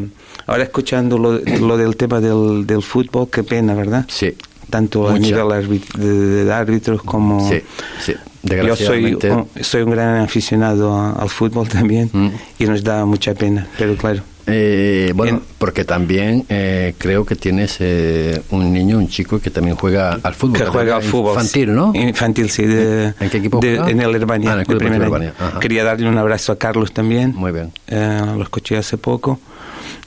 [0.46, 4.04] Ahora escuchando lo, lo del tema del, del fútbol, qué pena, ¿verdad?
[4.08, 4.34] Sí.
[4.70, 6.08] Tanto a nivel de,
[6.44, 7.48] de árbitros como...
[7.48, 7.60] Sí,
[8.04, 8.14] sí.
[8.44, 12.28] Yo soy un, soy un gran aficionado a- al fútbol también Mm.
[12.58, 14.22] y nos da mucha pena, pero claro.
[14.46, 19.50] Eh, bueno, En- porque también eh, creo que tienes eh, un niño, un chico que
[19.50, 20.58] también juega al fútbol.
[20.58, 21.34] Que juega al fútbol.
[21.34, 21.92] Infantil, ¿no?
[21.94, 22.64] Infantil, sí.
[22.64, 23.90] De, ¿En qué equipo de- juega?
[23.90, 24.50] En el Herbania.
[24.50, 24.82] Ah, en el Club.
[24.82, 25.34] Herbania.
[25.60, 27.34] Quería darle un abrazo a Carlos también.
[27.36, 27.72] Muy bien.
[27.86, 29.38] Eh, lo escuché hace poco.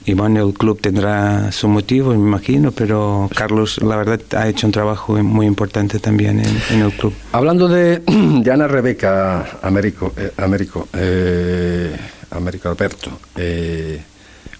[0.07, 4.67] Y bueno, el club tendrá su motivo, me imagino, pero Carlos, la verdad, ha hecho
[4.67, 7.11] un trabajo muy importante también en, en el club.
[7.31, 7.99] Hablando de,
[8.43, 11.95] de Ana Rebeca, Américo, eh, Américo, eh,
[12.29, 13.99] Américo Alberto, eh,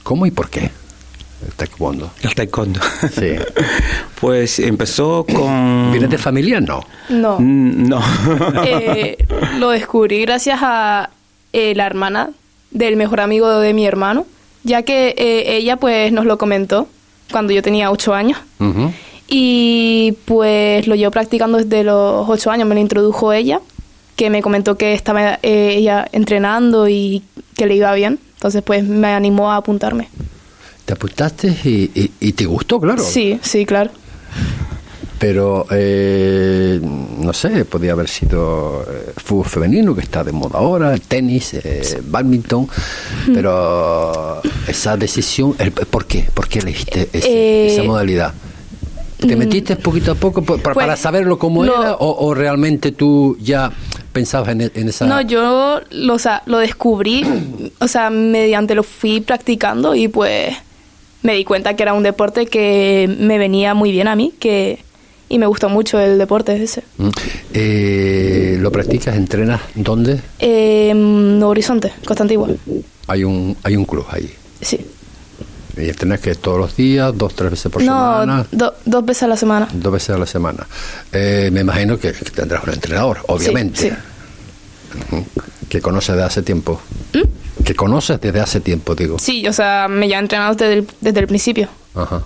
[0.05, 0.69] ¿cómo y por qué
[1.45, 2.11] el taekwondo?
[2.21, 2.79] El taekwondo.
[3.11, 3.35] Sí.
[4.21, 5.91] pues empezó con...
[5.91, 6.61] ¿Vienes de familia?
[6.61, 6.85] No.
[7.09, 7.39] No.
[7.39, 7.99] No.
[8.65, 9.17] Eh,
[9.59, 11.09] lo descubrí gracias a
[11.53, 12.29] eh, la hermana
[12.71, 14.25] del mejor amigo de mi hermano,
[14.63, 16.87] ya que eh, ella pues nos lo comentó
[17.31, 18.37] cuando yo tenía ocho años.
[19.27, 23.59] Y pues lo llevo practicando desde los ocho años, me lo introdujo ella,
[24.15, 27.23] que me comentó que estaba eh, ella entrenando y
[27.55, 28.19] que le iba bien.
[28.45, 30.07] Entonces pues me animó a apuntarme.
[30.85, 33.01] Te apuntaste y, y- y te gustó, claro.
[33.03, 33.89] Sí, sí, claro.
[35.17, 40.93] Pero, eh, no sé, podía haber sido eh, fútbol femenino, que está de moda ahora,
[40.93, 42.67] el tenis, eh, badminton,
[43.33, 46.29] pero esa decisión, el- ¿por qué?
[46.31, 48.31] ¿Por qué elegiste ese- Eh, esa modalidad?
[49.27, 52.33] ¿Te mm, metiste poquito a poco por- para, pues, para saberlo cómo era o, o
[52.33, 53.71] realmente tú ya
[54.13, 55.05] pensabas en, e- en esa...
[55.05, 57.25] No, yo lo, o sea, lo descubrí,
[57.79, 60.55] o sea, mediante lo fui practicando y pues
[61.21, 64.79] me di cuenta que era un deporte que me venía muy bien a mí, que
[65.27, 66.83] y me gustó mucho el deporte ese.
[66.99, 67.09] Mm.
[67.53, 69.59] Eh, ¿Lo practicas, entrenas?
[69.73, 70.19] ¿Dónde?
[70.39, 72.47] Eh, Nuevo Horizonte, Costa Antigua.
[73.07, 74.29] Hay un, hay un club ahí.
[74.61, 74.79] Sí.
[75.77, 77.87] Y entrenas que todos los días, dos, tres veces por no,
[78.21, 78.45] semana.
[78.51, 79.67] do- dos veces a la semana.
[79.73, 80.65] Dos veces a la semana.
[81.11, 83.89] Eh, me imagino que, que tendrás un entrenador, obviamente.
[85.09, 85.17] Sí.
[85.67, 86.79] Que conoces desde hace tiempo.
[87.65, 89.17] Que conoces desde hace tiempo, digo.
[89.19, 91.67] Sí, o sea, me ya he entrenado desde el, desde el principio.
[91.95, 92.23] Ajá.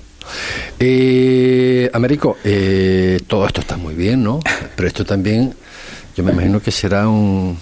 [0.80, 4.40] Eh, Américo, eh, todo esto está muy bien, ¿no?
[4.76, 5.54] Pero esto también,
[6.16, 7.58] yo me imagino que será un,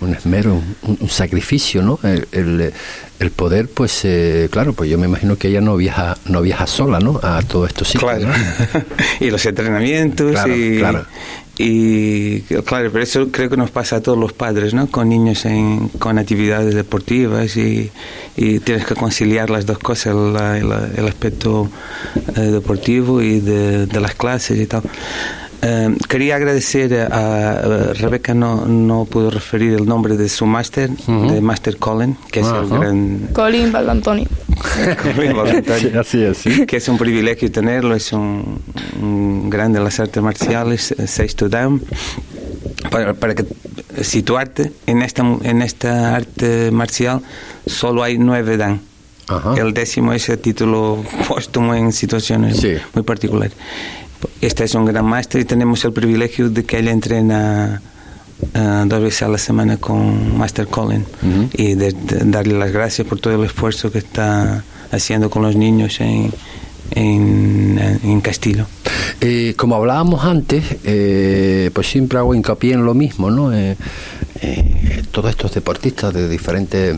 [0.00, 1.98] un esmero, un, un sacrificio, ¿no?
[2.02, 2.72] El, el-
[3.20, 6.66] el poder, pues, eh, claro, pues yo me imagino que ella no viaja, no viaja
[6.66, 7.20] sola, ¿no?
[7.22, 7.96] A todo esto sí.
[7.96, 8.26] Claro.
[9.20, 11.06] y los entrenamientos Claro, y, claro.
[11.56, 14.88] Y claro, pero eso creo que nos pasa a todos los padres, ¿no?
[14.88, 17.92] Con niños en, con actividades deportivas y,
[18.36, 21.70] y tienes que conciliar las dos cosas, la- la- el aspecto
[22.36, 24.82] eh, deportivo y de, de las clases y tal.
[25.66, 30.90] Eh, quería agradecer a, a Rebeca, no, no pudo referir el nombre de su máster,
[30.90, 32.78] de Master Colin, que es el Ajá.
[32.78, 34.26] gran Colin Baldantoni.
[35.02, 36.66] Colin Valentine Sí, así es, sí.
[36.66, 38.60] que es un privilegio tenerlo, es un,
[39.00, 41.82] un grande de las artes marciales, eh, Seis to Down.
[42.90, 43.44] Para, para que
[44.02, 47.22] situarte, en esta, en esta arte marcial
[47.66, 48.80] solo hay nueve Dan.
[49.26, 49.54] Ajá.
[49.56, 52.74] El décimo es el título póstumo en situaciones Sí.
[52.92, 53.56] muy particulares.
[54.40, 57.80] Este es un gran máster y tenemos el privilegio de que él entrena
[58.52, 61.48] eh, dos veces a la semana con Master Colin Ujú.
[61.54, 65.56] y de, de darle las gracias por todo el esfuerzo que está haciendo con los
[65.56, 66.30] niños en,
[66.92, 68.66] en, en Castillo.
[69.20, 73.52] Eh, como hablábamos antes, eh, pues siempre hago hincapié en lo mismo, ¿no?
[73.52, 73.76] Eh,
[74.42, 76.96] eh, todos estos deportistas de diferentes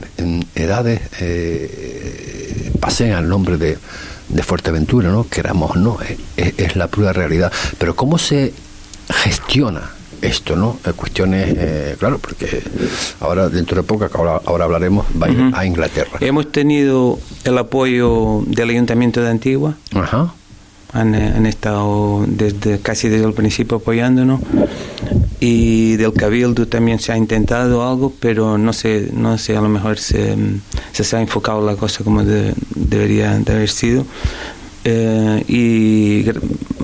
[0.54, 3.76] edades eh, pasean al nombre de,
[4.28, 5.26] de Fuerteventura, ¿no?
[5.28, 5.98] Queramos no,
[6.36, 7.52] es, es la pura realidad.
[7.78, 8.52] Pero ¿cómo se
[9.08, 9.90] gestiona
[10.22, 10.78] esto, ¿no?
[10.84, 12.62] Eh, cuestiones, eh, claro, porque
[13.20, 15.56] ahora dentro de poco, ahora, ahora hablaremos, va a ir Ujú.
[15.56, 16.18] a Inglaterra.
[16.20, 20.32] Hemos tenido el apoyo del Ayuntamiento de Antigua, Ajá.
[20.92, 24.40] han, eh, han estado desde casi desde el principio apoyándonos
[25.40, 29.68] y del Cabildo también se ha intentado algo pero no sé no sé a lo
[29.68, 30.34] mejor se,
[30.92, 34.04] se, se ha enfocado la cosa como de- debería de haber sido
[34.88, 36.24] Eh, y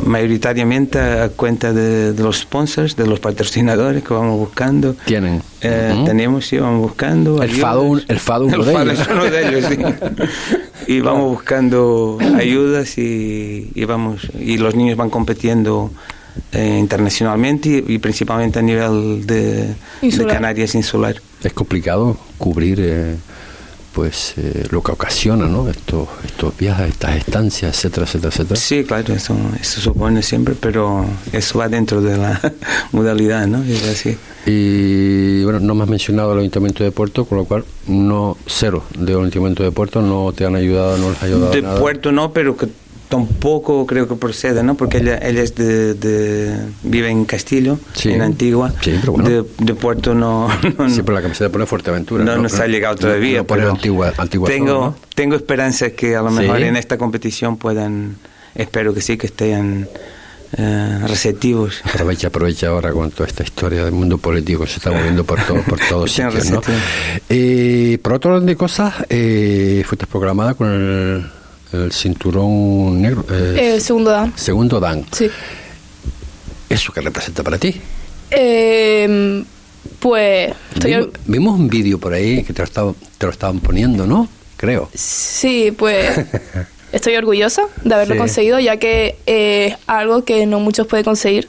[0.07, 5.41] mayoritariamente a cuenta de, de los sponsors de los patrocinadores que vamos buscando Tienen.
[5.61, 6.05] Eh, Ujú.
[6.05, 7.51] tenemos sí vamos buscando El.
[7.51, 9.09] Fado el Fado uno de ellos.
[9.09, 9.77] uno de ellos sí
[10.95, 15.93] y vamos buscando ayudas y, y vamos y los niños van compitiendo
[16.53, 20.27] eh, internacionalmente y, y principalmente a nivel de, de.
[20.27, 23.17] Canarias insular es complicado cubrir eh,
[23.93, 25.69] pues eh, lo que ocasiona ¿no?
[25.69, 31.05] estos estos viajes estas estancias etcétera etcétera etcétera sí claro eso, eso supone siempre pero
[31.33, 32.41] eso va dentro de la
[32.93, 34.17] modalidad no es así
[34.47, 38.85] y bueno no me has mencionado el ayuntamiento de Puerto con lo cual no cero
[38.99, 41.81] del ayuntamiento de Puerto no te han ayudado no les ha ayudado de nada.
[41.81, 42.69] Puerto no pero que
[43.13, 48.11] tampoco creo que procede no porque ella, ella es de, de- vive en Castillo Sí.
[48.11, 49.29] en Antigua Sí, pero bueno.
[49.29, 50.49] de, de Puerto no,
[50.79, 54.13] no, siempre la camiseta pone Fuerteventura no nos ha llegado todavía no, pone pero antigua,
[54.17, 54.97] antigua tengo ¿no?
[55.15, 56.39] tengo esperanza que a lo Sí.
[56.39, 58.17] mejor en esta competición puedan
[58.55, 59.89] espero que sí que estén
[60.57, 64.91] eh, receptivos aprovecha aprovecha ahora con toda esta historia del mundo político que se está
[64.91, 66.61] moviendo por todo por todos sitios ¿no?
[67.29, 71.27] Eh, por otro orden de cosas eh, fuiste programada con el,
[71.73, 74.33] el cinturón negro eh, Eh, segundo dan.
[74.37, 75.29] segundo dan Sí.
[76.69, 77.75] ¿Eso qué representa para ti?
[78.31, 79.45] Eh,
[79.99, 84.07] pues estoy Vimos, un vídeo por ahí que te lo, estaban, te lo estaban poniendo,
[84.07, 84.29] ¿no?
[84.57, 84.89] Creo.
[84.95, 86.11] sí, pues
[86.93, 88.19] estoy orgullosa de haberlo Sí.
[88.19, 91.49] conseguido, ya que es algo que no muchos pueden conseguir.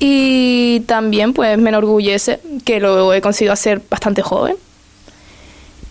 [0.00, 4.56] Y también pues me enorgullece que lo he conseguido hacer bastante joven.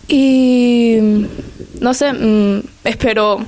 [0.08, 0.98] Y
[1.82, 3.40] no sé, mm, espero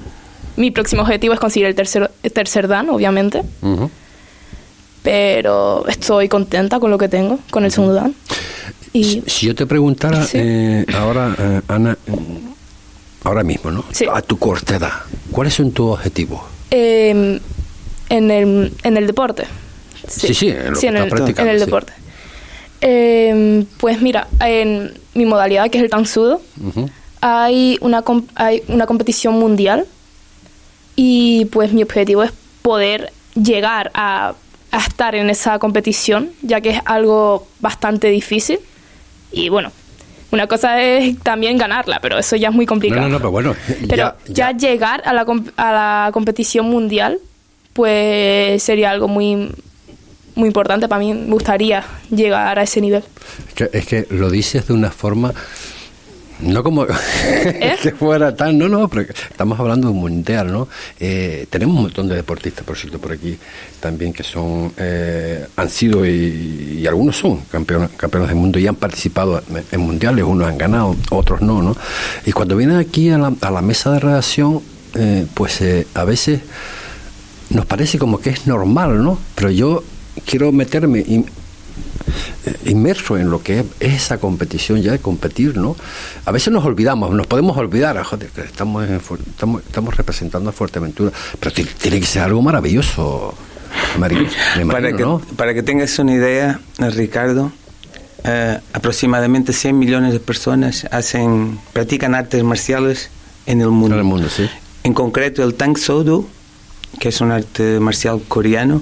[0.58, 3.41] mi próximo objetivo es conseguir el tercer, el tercer dan, obviamente.
[5.02, 8.13] Pero estoy contenta con lo que tengo, con el segundo dan.
[8.91, 10.38] Y Si yo te preguntara Sí.
[10.41, 11.98] eh, ahora, eh, Ana,
[13.24, 13.86] ahora mismo, ¿no?
[13.91, 14.06] Sí.
[14.12, 14.91] A tu corta edad,
[15.32, 16.41] ¿cuáles son tus objetivos?
[16.72, 17.39] eh,
[18.10, 19.45] en, el, en el deporte.
[20.08, 21.65] Sí, sí, en lo que en, el, practicando, en el sí.
[21.65, 21.93] deporte.
[22.82, 26.42] Eh, pues mira, en mi modalidad, que es el tansudo,
[27.22, 28.04] hay una,
[28.36, 29.86] hay una competición mundial
[30.96, 34.34] y pues mi objetivo es poder llegar a,
[34.72, 38.60] a estar en esa competición, ya que es algo bastante difícil.
[39.32, 39.72] Y bueno,
[40.32, 43.02] una cosa es también ganarla, pero eso ya es muy complicado.
[43.02, 43.56] no, no, pero bueno,
[43.89, 45.26] Pero ya, ya, llegar a la,
[45.58, 47.20] a la competición mundial,
[47.74, 49.50] pues sería algo muy,
[50.39, 51.13] muy importante para mí.
[51.13, 53.04] Me gustaría llegar a ese nivel.
[53.47, 55.33] Es que, es que lo dices de una forma,
[56.40, 56.85] no como
[57.25, 57.75] ¿Eh?
[57.81, 60.67] que fuera tan, no, no, pero estamos hablando de un mundial, ¿no?
[61.00, 63.37] Eh, tenemos un montón de deportistas, por cierto, por aquí
[63.79, 68.67] también que son, eh, han sido y, y algunos son campeones, campeones del mundo y
[68.67, 71.75] han participado en, mundiales, unos han ganado, otros no, ¿no?
[72.25, 74.62] Y cuando vienen aquí a la, a la mesa de redacción,
[74.96, 76.42] eh, pues eh, a veces
[77.50, 79.19] nos parece como que es normal, ¿no?
[79.35, 79.83] Pero yo
[80.25, 81.23] quiero meterme eh,
[82.65, 85.75] inmerso en lo que es esa competición ya de competir, ¿no?
[86.25, 90.49] A veces nos olvidamos, nos podemos olvidar, ah, joder, que estamos, en estamos, estamos representando
[90.49, 93.33] a Fuerteventura, pero ti- tiene que ser algo maravilloso.
[94.57, 95.21] Me para, que, ¿no?
[95.37, 97.51] para que tengas una idea, eh, Ricardo,
[98.23, 103.10] eh, aproximadamente 100 millones de personas hacen, practican artes marciales
[103.45, 103.95] en el mundo.
[103.95, 104.49] En el mundo, sí.
[104.83, 106.25] En concreto, el Tang Soo Do,
[106.99, 108.81] que es un arte marcial coreano.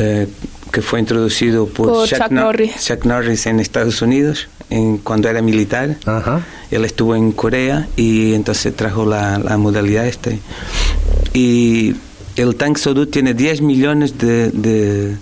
[0.00, 0.26] Eh,
[0.72, 2.72] que fue introducido por, Por Chuck Nor- Norris.
[2.84, 5.96] Chuck Norris en Estados Unidos en, cuando era militar.
[6.06, 6.40] Ajá.
[6.70, 10.30] Él estuvo en Corea y entonces trajo la, la modalidad esta.
[11.32, 11.94] Y
[12.36, 15.16] el Tang Soo Do tiene 10 millones de, de,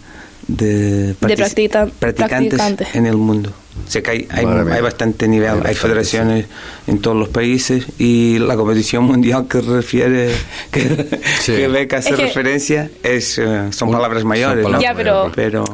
[0.47, 2.95] de, partic- practica- practicantes practicantes.
[2.95, 3.53] en el mundo.
[3.87, 6.47] O sea que hay, hay, hay bastante nivel, Hay hay, bastante, federaciones
[6.87, 10.31] en todos los países y la competición mundial que refiere,
[10.71, 11.07] que,
[11.41, 11.53] Sí.
[11.53, 14.59] que Beca hace Es que- referencia, es, eh, son Un- palabras son mayores.
[14.59, 14.63] ¿no?
[14.65, 15.65] palabras Ya, pero- pero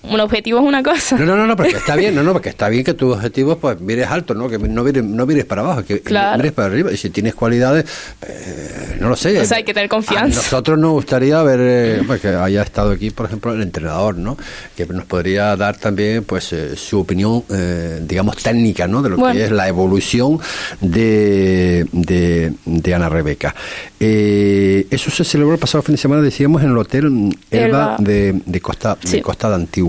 [0.00, 1.16] Un objetivo es una cosa.
[1.18, 3.58] No, no, no, no, porque está bien, no, no, porque está bien que tus objetivos
[3.60, 4.48] pues mires alto, ¿no?
[4.48, 6.36] Que no mires, no mires para abajo, que Claro.
[6.38, 6.92] mires para arriba.
[6.92, 7.84] Y si tienes cualidades,
[8.22, 9.38] eh, no lo sé.
[9.40, 10.38] O sea, hay que tener confianza.
[10.40, 14.16] A nosotros nos gustaría ver eh, pues, que haya estado aquí, por ejemplo, el entrenador,
[14.16, 14.38] ¿no?
[14.76, 19.02] Que nos podría dar también pues eh, su opinión, eh, digamos, técnica, ¿no?
[19.02, 19.34] De lo Bueno.
[19.34, 20.38] que es la evolución
[20.80, 23.54] de, de, de Ana Rebeca.
[24.00, 27.66] Eh, eso se celebró el pasado fin de semana, decíamos, en el Hotel mm, Elba
[27.66, 27.96] Elba.
[27.98, 29.20] de, de Costa, de.
[29.22, 29.87] Costa de Antigua.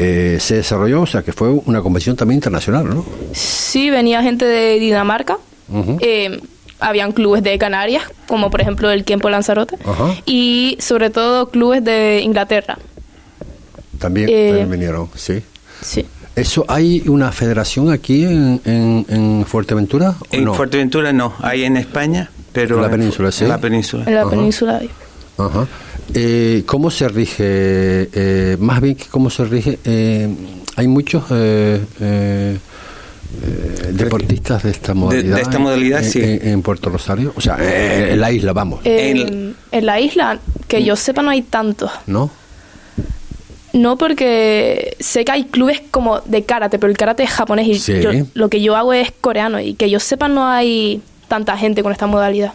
[0.00, 3.04] Eh, se desarrolló, o sea, que fue una competición también internacional, ¿no?
[3.32, 5.38] Sí, venía gente de Dinamarca.
[6.00, 6.40] Eh,
[6.80, 9.76] habían clubes de Canarias, como por ejemplo el Tiempo Lanzarote.
[10.24, 12.78] Y sobre todo clubes de Inglaterra.
[13.98, 15.42] También, Eh, también vinieron, sí.
[15.82, 16.06] Sí.
[16.36, 20.14] ¿Eso hay una federación aquí en, en, en Fuerteventura?
[20.20, 20.54] o en no?
[20.54, 23.42] Fuerteventura no, hay en España, pero En la península, sí.
[23.42, 24.04] En la península.
[24.06, 24.30] En la Ajá.
[24.30, 24.78] península.
[24.78, 24.90] hay.
[25.36, 25.66] Ajá.
[26.14, 27.44] Eh, ¿Cómo se rige?
[28.12, 29.78] Eh, más bien que cómo se rige.
[29.84, 30.28] eh,
[30.76, 32.56] hay muchos eh, eh,
[33.44, 35.36] eh, deportistas de esta modalidad.
[35.36, 36.20] de esta modalidad, en, sí.
[36.22, 40.38] En, en Puerto Rosario, o sea, eh, en la isla, vamos, En- en la isla,
[40.66, 41.90] que yo sepa, no hay tantos.
[42.06, 42.30] ¿no?
[43.74, 47.78] No, porque sé que hay clubes como de karate, pero el karate es japonés y
[47.78, 48.00] Sí.
[48.00, 51.82] yo- lo que yo hago es coreano y que yo sepa no hay tanta gente
[51.82, 52.54] con esta modalidad.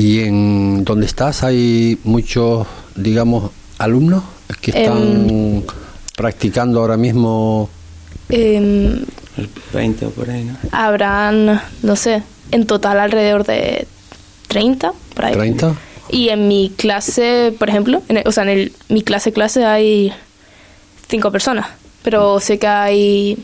[0.00, 4.24] Y en donde estás hay muchos, digamos, alumnos
[4.62, 5.62] que están Em.
[6.16, 7.68] practicando ahora mismo.
[8.30, 9.04] Em,
[9.74, 10.56] 20 o por ahí, ¿no?
[10.72, 13.86] habrán, no sé, en total alrededor de
[14.48, 15.34] 30, por ahí.
[15.34, 15.74] 30.
[16.08, 19.66] Y en mi clase, por ejemplo, en el- o sea, en el- mi clase clase
[19.66, 20.12] hay
[21.08, 21.66] cinco personas,
[22.02, 23.38] pero sé que hay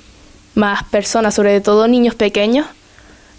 [0.55, 2.65] más personas, sobre todo niños pequeños.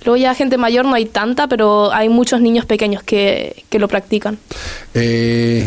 [0.06, 3.88] Luego ya gente mayor no hay tanta, pero hay muchos niños pequeños que, que lo
[3.88, 4.38] practican.
[4.93, 5.66] Eh,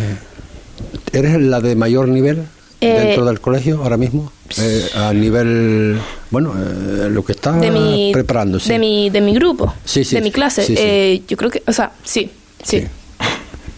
[1.13, 2.45] ¿Eres la de mayor nivel
[2.81, 4.33] Eh, dentro del colegio ahora mismo?
[4.59, 5.99] Eh, a nivel,
[6.31, 8.69] bueno, eh, lo que está de mi, preparando, sí.
[8.71, 10.65] de mi de mi grupo, Sí, sí, de mi clase.
[10.65, 12.31] sí, eh, yo creo que, o sea, sí,
[12.63, 12.85] sí.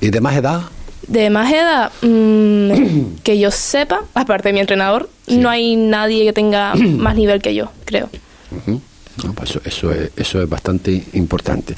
[0.01, 0.63] ¿Y de más edad?
[1.09, 6.33] De más edad, mm, que yo sepa, aparte de mi entrenador, no hay nadie que
[6.33, 8.09] tenga más nivel que yo, creo.
[8.51, 8.81] Ujú.
[9.25, 11.75] No, pues eso, eso, es, eso es bastante importante.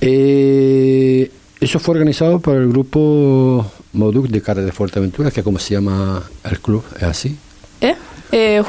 [0.00, 1.30] Eh,
[1.60, 6.22] eso fue organizado por el grupo Moduc de Cara de Fuerteventura, que como se llama
[6.42, 7.38] el club, ¿es así?
[7.80, 7.94] ¿Eh?
[8.32, 8.62] eh.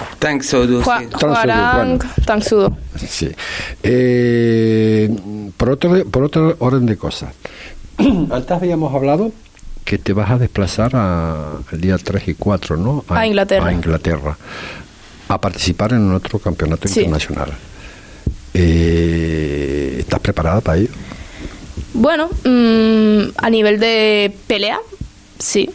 [2.95, 3.32] Sí.
[3.82, 5.09] Eh,
[5.57, 7.34] por, otro, por otro orden de cosas.
[7.97, 9.32] Antes habíamos hablado
[9.86, 13.05] que te vas a desplazar a, el día 3 y 4, ¿no?
[13.09, 13.68] A Inglaterra.
[13.68, 14.38] A Inglaterra.
[15.28, 16.99] A participar en otro campeonato Sí.
[16.99, 17.53] internacional.
[18.54, 20.89] Eh, ¿Estás preparada para ello?
[21.93, 24.80] Bueno, mm, a nivel de pelea,
[25.39, 25.70] sí,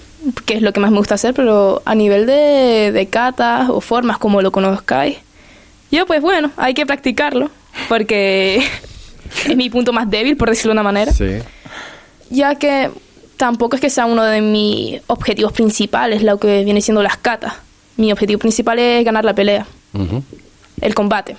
[0.45, 3.81] que es lo que más me gusta hacer, pero a nivel de, de catas o
[3.81, 5.19] formas como lo conozcáis,
[5.91, 7.51] yo pues bueno, hay que practicarlo,
[7.89, 8.63] porque
[9.49, 11.13] es mi punto más débil, por decirlo de una manera.
[11.13, 11.39] Sí.
[12.31, 12.91] ya que
[13.37, 17.55] tampoco es que sea uno de mis objetivos principales lo que viene siendo las catas.
[17.97, 19.67] Mi objetivo principal es ganar la pelea,
[20.81, 21.37] el combate.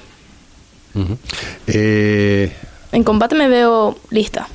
[1.67, 2.51] Eh,
[2.91, 4.47] En combate me veo lista.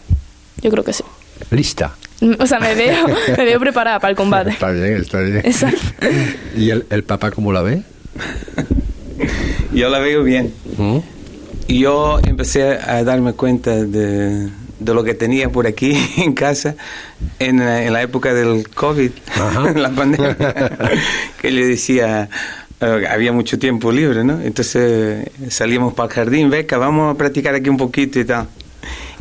[0.62, 1.04] Yo creo que sí.
[1.50, 1.94] lista.
[2.38, 4.50] O sea, me veo, me veo preparada para el combate.
[4.50, 5.38] Está bien, está bien.
[5.44, 5.78] Exacto.
[6.56, 7.82] ¿Y el, el papá cómo la ve?
[9.72, 10.52] Yo la veo bien.
[10.78, 10.98] ¿Mm?
[11.66, 16.74] Y yo empecé a darme cuenta de, de lo que tenía por aquí en casa
[17.38, 19.72] en, la- en la época del COVID, Ajá.
[19.74, 20.36] la pandemia,
[21.40, 22.28] que le decía,
[22.80, 24.40] había mucho tiempo libre, ¿no?
[24.40, 28.46] Entonces salíamos para el jardín, beca, vamos a practicar aquí un poquito y tal.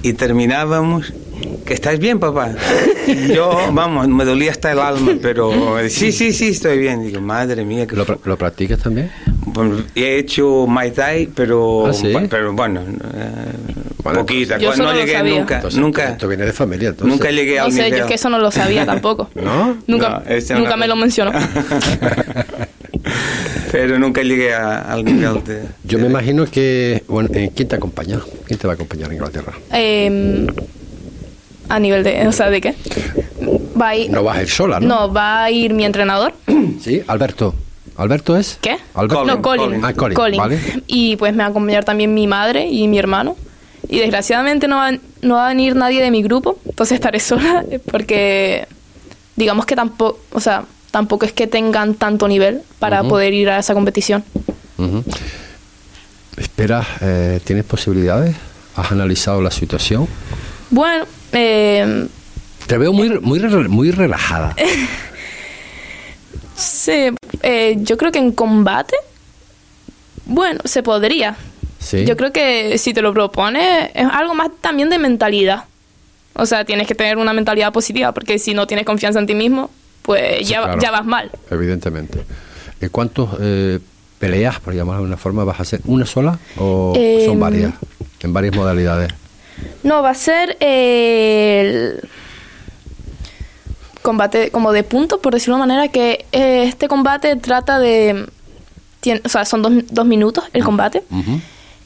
[0.01, 1.13] Y terminábamos,
[1.65, 2.51] que estás bien, papá.
[3.33, 7.03] Yo, vamos, me dolía hasta el alma, pero sí, sí, sí, estoy bien.
[7.05, 9.09] Digo, madre mía, que ¿Lo, ¿Lo practicas también?
[9.45, 12.11] bueno, he hecho Muay Thai, pero, Ah, ¿sí?
[12.29, 13.53] pero bueno, eh,
[14.03, 15.39] Poquita, Yo cuando eso no no llegué sabía.
[15.39, 17.07] nunca, Entonces, nunca, Esto viene de familia, entonces.
[17.17, 19.29] nunca llegué No al sé, yo es que eso no lo sabía tampoco.
[19.35, 19.77] ¿No?
[19.87, 21.31] Nunca, No, nunca una me lo mencionó.
[23.73, 25.63] Pero nunca llegué a- al nivel de...
[25.83, 27.03] Yo me imagino que.
[27.07, 28.19] Bueno, eh, ¿quién te acompaña?
[28.45, 29.53] ¿Quién te va a acompañar a Inglaterra?
[29.71, 30.45] Em,
[31.69, 32.75] a nivel de, o sea, ¿de qué?
[33.81, 34.87] Va a ir, No vas a ir sola, ¿no?
[35.07, 36.33] no, va a ir mi entrenador.
[36.81, 37.55] Sí, Alberto.
[37.95, 38.57] ¿Alberto es?
[38.61, 38.77] ¿Qué?
[38.93, 39.25] Alberto.
[39.25, 39.83] No, Colin.
[39.83, 40.59] Ah, Colin, vale.
[40.87, 43.35] Y pues me va a acompañar también mi madre y mi hermano.
[43.89, 44.91] Y desgraciadamente no va,
[45.23, 48.67] no va a venir nadie de mi grupo, entonces estaré sola porque
[49.35, 53.57] digamos que tampoco, o sea, tampoco es que tengan tanto nivel para poder ir a
[53.57, 54.23] esa competición.
[56.37, 58.35] Esperas, eh, ¿tienes posibilidades?
[58.75, 60.07] ¿Has analizado la situación?
[60.69, 62.07] Bueno, eh,
[62.67, 63.39] Te veo muy, muy,
[63.69, 64.55] muy relajada.
[66.55, 67.09] sí,
[67.41, 68.95] eh, yo creo que en combate,
[70.25, 71.35] bueno, se podría.
[71.79, 72.05] Sí.
[72.05, 75.63] Yo creo que si te lo propones es algo más también de mentalidad.
[76.35, 79.33] O sea, tienes que tener una mentalidad positiva porque si no tienes confianza en ti
[79.33, 79.71] mismo,
[80.03, 80.81] pues Sí, ya, claro.
[80.81, 81.31] ya vas mal.
[81.49, 82.23] Evidentemente.
[82.81, 83.79] ¿En cuántos eh,
[84.19, 85.81] peleas, por llamarlo de alguna forma, vas a hacer?
[85.85, 87.73] ¿Una sola o Em, son varias?
[88.21, 89.11] En varias modalidades.
[89.83, 92.01] No, va a ser el
[94.01, 98.25] combate como de puntos, por decirlo de una manera, que eh, este combate trata de...
[98.99, 101.03] tiene- o sea, son dos, dos minutos el combate.
[101.09, 101.39] Ujú.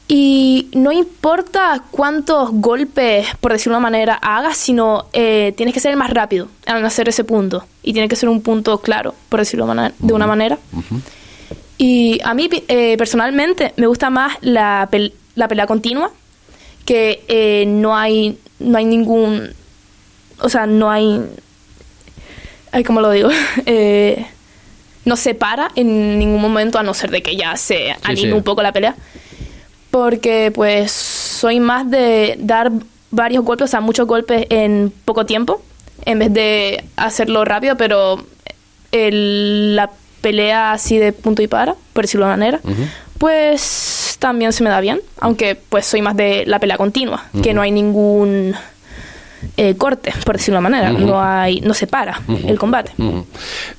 [0.10, 5.82] Y no importa cuántos golpes, por decirlo de una manera, hagas, sino eh, tienes que
[5.82, 7.66] ser el más rápido al hacer ese punto.
[7.84, 10.58] Y tiene que ser un punto claro, por decirlo de una- de una manera.
[11.78, 16.10] Y a mí, eh, personalmente, me gusta más la, pel- la pelea continua,
[16.86, 19.50] que eh, no hay no hay ningún...
[20.40, 21.22] O sea, no hay...
[22.72, 23.30] Ay, ¿Cómo lo digo?
[23.66, 24.26] Eh,
[25.06, 28.32] no se para en ningún momento, a no ser de que ya se anime sí.
[28.32, 28.96] un poco la pelea.
[29.98, 32.72] Porque, pues, soy más de dar
[33.10, 35.62] varios golpes, o sea, muchos golpes en poco tiempo,
[36.06, 38.24] en vez de hacerlo rápido, pero
[38.92, 39.90] el- la
[40.22, 42.60] pelea así de punto y para, por decirlo de una manera,
[43.18, 47.54] pues también se me da bien, aunque pues soy más de la pelea continua, que
[47.56, 48.54] no hay ningún
[49.56, 52.92] eh, corte, por decirlo de una manera, no hay, no se para el combate.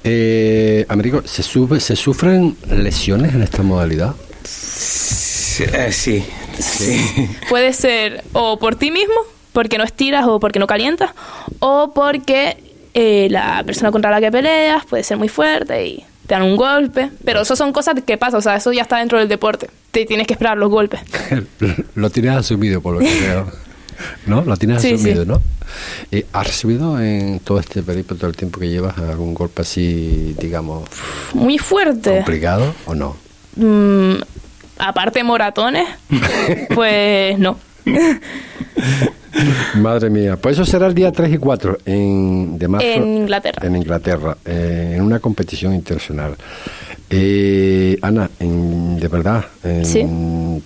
[0.04, 4.14] Eh, Américo, ¿se, sube, ¿se sufren lesiones en esta modalidad?
[4.44, 5.27] Sí,
[5.64, 6.24] eh, sí,
[6.58, 7.28] sí.
[7.48, 9.14] Puede ser o por ti mismo,
[9.52, 11.10] porque no estiras o porque no calientas,
[11.58, 12.56] o porque
[12.94, 16.56] eh, la persona contra la que peleas puede ser muy fuerte y te dan un
[16.56, 17.10] golpe.
[17.24, 19.68] Pero eso son cosas que pasan, o sea, eso ya está dentro del deporte.
[19.90, 21.00] Te tienes que esperar los golpes.
[21.94, 23.50] Lo tienes asumido, por lo que veo.
[24.26, 24.42] ¿No?
[24.42, 25.28] Lo tienes Sí, asumido, sí.
[25.28, 25.42] ¿no?
[26.12, 30.36] Eh, ¿Has recibido en todo este periplo, todo el tiempo que llevas, algún golpe así,
[30.38, 30.88] digamos,
[31.34, 32.10] Muy fuerte.
[32.16, 33.16] complicado o no?
[33.56, 34.20] Mm,
[34.78, 35.86] aparte moratones,
[36.74, 37.58] pues no.
[39.76, 42.86] Madre mía, pues eso será el día 3 y 4 en, de marzo.
[42.86, 43.66] En Inglaterra.
[43.66, 46.34] En Inglaterra, eh, en una competición internacional.
[47.10, 50.04] Eh, Ana, en- de verdad, en- Sí.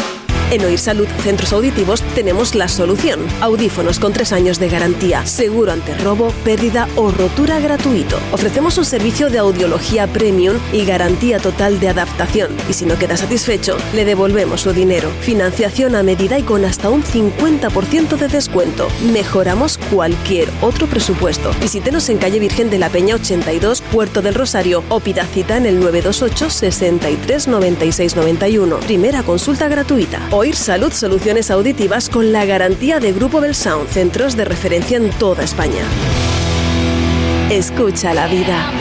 [0.51, 3.21] En Oír Salud Centros Auditivos tenemos la solución.
[3.39, 8.19] Audífonos con tres años de garantía, seguro ante robo, pérdida o rotura gratuito.
[8.33, 12.51] Ofrecemos un servicio de audiología premium y garantía total de adaptación.
[12.69, 15.09] Y si no queda satisfecho, le devolvemos su dinero.
[15.21, 18.89] Financiación a medida y con hasta un 50% de descuento.
[19.13, 21.51] Mejoramos cualquier otro presupuesto.
[21.61, 25.65] Visítenos en calle Virgen de la Peña 82, Puerto del Rosario o pida cita en
[25.65, 28.79] el 928 63 96 91.
[28.81, 30.19] Primera consulta gratuita.
[30.41, 35.43] Oír Salud Soluciones Auditivas con la garantía de Grupo Belsound, centros de referencia en toda
[35.43, 35.83] España.
[37.51, 38.71] Escucha la vida.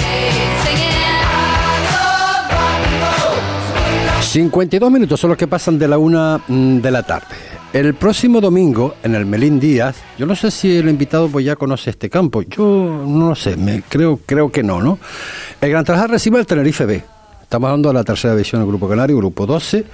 [4.23, 7.27] 52 minutos son los que pasan de la una mm, de la tarde.
[7.75, 11.57] El próximo domingo, en el Melín Díaz, yo no sé si el invitado pues ya
[11.57, 14.99] conoce este campo, yo no lo sé, me, creo, creo que no, ¿no?
[15.61, 17.05] El Gran Trajal recibe el Tenerife B.
[17.43, 19.85] Estamos hablando de la tercera división del Grupo Canario, Grupo 12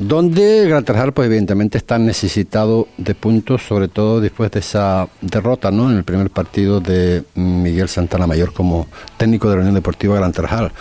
[0.00, 5.70] donde Gran Tarajal pues evidentemente está necesitado de puntos, sobre todo después de esa derrota
[5.70, 5.90] ¿no?
[5.90, 8.88] en el primer partido de Miguel Santana Mayor como
[9.18, 10.72] técnico de la Unión Deportiva Gran Tarajal.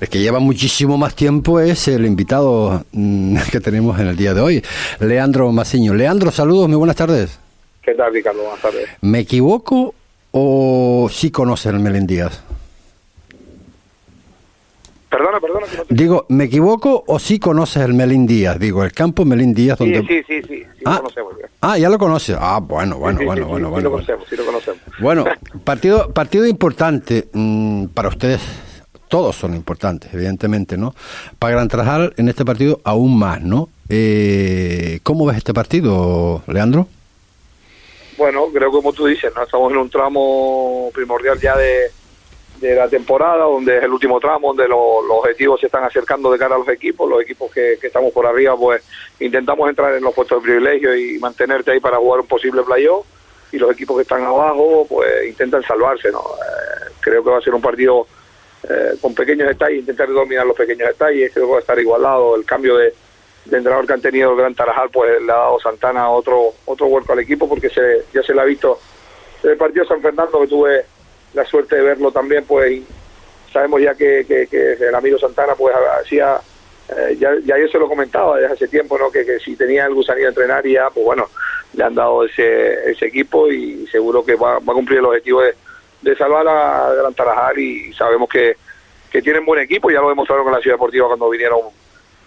[0.00, 4.32] El que lleva muchísimo más tiempo es el invitado mm, que tenemos en el día
[4.32, 4.64] de hoy,
[5.00, 5.92] Leandro Maciño.
[5.94, 7.38] Leandro, saludos, muy buenas tardes.
[7.82, 8.42] ¿Qué tal, Ricardo?
[8.42, 8.88] Buenas tardes.
[9.00, 9.94] ¿Me equivoco
[10.30, 12.42] o sí conoces el Melendías?
[15.10, 15.66] Perdona, perdona.
[15.88, 18.58] Digo, ¿me equivoco o sí conoces el Melín Díaz?
[18.58, 20.00] Digo, el campo Melín Díaz donde...
[20.02, 21.34] Sí, sí, sí, sí, ah, lo conocemos.
[21.62, 22.36] Ah, ya lo conoces.
[22.38, 23.64] Ah, bueno, bueno, Sí, bueno, sí, bueno, sí, bueno.
[23.64, 23.90] lo bueno.
[23.90, 24.80] conocemos, sí lo conocemos.
[25.00, 25.24] Bueno,
[25.64, 28.40] partido, partido importante mm, para ustedes.
[29.08, 30.94] Todos son importantes, evidentemente, ¿no?
[31.38, 33.70] Para Gran Trajal, en este partido, aún más, ¿no?
[33.88, 36.86] Eh, ¿Cómo ves este partido, Leandro?
[38.18, 39.44] Bueno, creo que como tú dices, ¿no?
[39.44, 41.90] estamos en un tramo primordial ya de,
[42.60, 46.30] de la temporada, donde es el último tramo, donde lo- los objetivos se están acercando
[46.30, 47.08] de cara a los equipos.
[47.08, 48.82] Los equipos que, que estamos por arriba, pues
[49.20, 53.06] intentamos entrar en los puestos de privilegio y mantenerte ahí para jugar un posible playoff.
[53.52, 56.18] Y los equipos que están abajo, pues intentan salvarse, ¿no?
[56.20, 58.06] Eh, creo que va a ser un partido
[58.68, 62.36] eh, con pequeños detalles, intentar dominar los pequeños detalles, creo que va a estar igualado.
[62.36, 62.92] El cambio de,
[63.46, 66.88] de entrenador que han tenido el Gran Tarajal, pues le ha dado Santana otro otro
[66.88, 68.78] vuelco al equipo, porque se, ya se le ha visto
[69.44, 70.84] el partido San Fernando, que tuve
[71.38, 72.82] la suerte de verlo también, pues
[73.52, 76.38] sabemos ya que, que, que el amigo Santana, pues hacía,
[76.96, 79.10] eh, ya, ya yo se lo comentaba desde hace tiempo, ¿no?
[79.10, 81.26] que, que si tenía el gusanillo de entrenar ya, pues bueno,
[81.74, 85.42] le han dado ese, ese equipo y seguro que va, va a cumplir el objetivo
[85.42, 85.54] de,
[86.02, 88.56] de salvar a Gran Tarajal y sabemos que,
[89.10, 91.60] que tienen buen equipo, ya lo demostraron con la Ciudad Deportiva cuando vinieron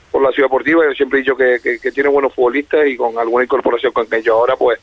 [0.09, 2.97] por la Ciudad Deportiva, yo siempre he dicho que, que, que tiene buenos futbolistas y
[2.97, 4.79] con alguna incorporación con ellos ahora, pues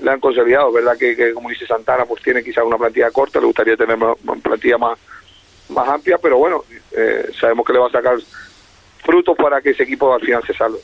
[0.00, 0.96] le han consolidado, ¿verdad?
[0.98, 4.40] Que, como dice Santana, pues tiene quizás una plantilla corta, le gustaría tener una, una
[4.42, 4.98] plantilla más,
[5.68, 6.62] más amplia, pero bueno,
[6.96, 8.16] eh, sabemos que le va a sacar
[9.04, 10.78] frutos para que ese equipo al final se salve.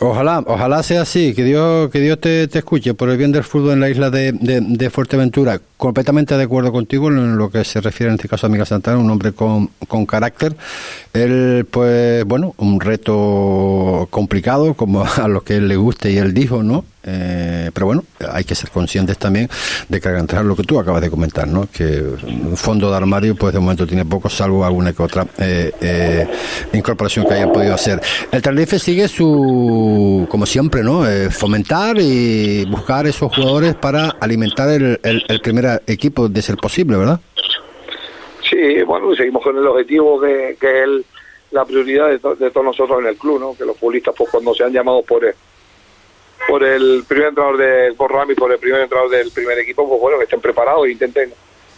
[0.00, 3.42] Ojalá, ojalá sea así, que Dios, que Dios te, te escuche por el bien del
[3.42, 5.60] fútbol en la isla de, de- de Fuerteventura.
[5.76, 8.96] Completamente de acuerdo contigo en lo que se refiere en este caso a Miguel Santana,
[8.98, 10.54] un hombre con, con carácter.
[11.14, 16.32] Él, pues, bueno, un reto complicado, como a lo que él le guste y él
[16.32, 16.84] dijo, ¿no?
[17.10, 19.48] Eh, pero bueno, hay que ser conscientes también
[19.88, 21.68] de que al entrar lo que tú acabas de comentar, ¿no?
[21.72, 25.72] Que un fondo de armario, pues de momento tiene poco, salvo alguna que otra eh,
[25.80, 26.26] eh,
[26.74, 28.00] incorporación que haya podido hacer.
[28.30, 31.08] El Tenerife sigue su, como siempre, ¿no?
[31.08, 36.96] Eh, fomentar y buscar esos jugadores para alimentar el, el, primer equipo de ser posible,
[36.96, 37.20] ¿verdad?
[38.48, 40.88] Sí, bueno, seguimos con el objetivo que, que es
[41.52, 43.54] la prioridad de todos nosotros en el club, ¿no?
[43.56, 45.34] Que los futbolistas, pues cuando sean llamados por el,
[46.46, 50.00] por el primer entrenador de por Rami, por el primer entrenador del primer equipo, pues
[50.00, 51.32] bueno, que estén preparados e intenten,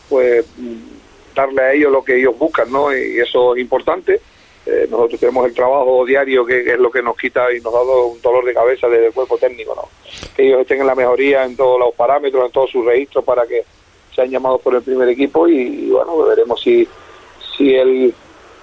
[0.09, 2.95] pues, mm, darle a ellos lo que ellos buscan, ¿no?
[2.95, 4.21] Y eso es importante.
[4.67, 7.79] Eh, nosotros tenemos el trabajo diario que, es lo que nos quita y nos ha
[7.79, 9.89] dado un dolor de cabeza desde el cuerpo técnico, ¿no?
[10.37, 13.47] Que ellos estén en la mejoría en todos los parámetros, en todos sus registros para
[13.47, 13.65] que
[14.15, 16.87] sean llamados por el primer equipo y, y, bueno, veremos si,
[17.57, 18.15] si el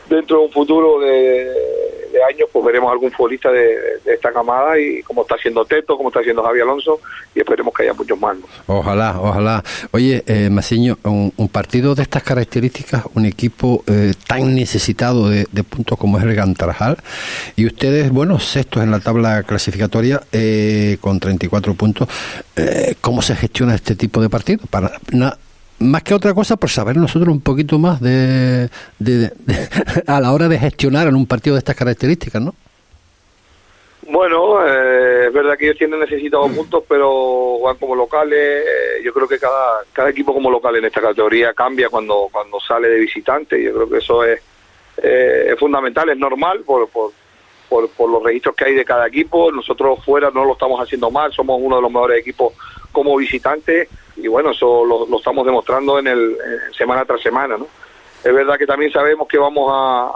[0.08, 5.02] dentro de un futuro de, de años pues veremos algún futbolista de, esta camada y
[5.04, 7.00] como está haciendo Teto, como está haciendo Javi Alonso
[7.36, 8.38] y esperemos que haya muchos más.
[8.66, 9.64] Ojalá, ojalá.
[9.92, 10.50] Oye, eh,
[11.04, 16.24] un partido de estas características, un equipo eh, tan necesitado de, de puntos como es
[16.24, 16.98] el Gantarajal,
[17.56, 22.08] y ustedes, bueno, sextos en la tabla clasificatoria eh, con 34 puntos,
[22.56, 24.66] eh, ¿cómo se gestiona este tipo de partido?
[24.70, 25.38] Para, na-
[25.80, 28.70] más que otra cosa, por saber nosotros un poquito más de,
[29.00, 29.70] de- de-
[30.08, 32.56] a la hora de gestionar en un partido de estas características, ¿no?
[34.10, 38.64] Bueno, eh, es verdad que ellos tienen necesitados puntos, pero van como locales.
[38.66, 42.58] eh, yo creo que cada, cada equipo como local en esta categoría cambia cuando, cuando
[42.62, 43.62] sale de visitante.
[43.62, 44.40] Yo creo que eso es,
[45.04, 47.12] eh, es fundamental, es normal por, por,
[47.68, 49.52] por, por los registros que hay de cada equipo.
[49.52, 52.54] Nosotros fuera no lo estamos haciendo mal, somos uno de los mejores equipos
[52.94, 56.38] como visitantes y bueno, eso lo, estamos demostrando en el
[56.68, 57.68] en semana tras semana, ¿no?
[58.24, 60.12] Es verdad que también sabemos que vamos a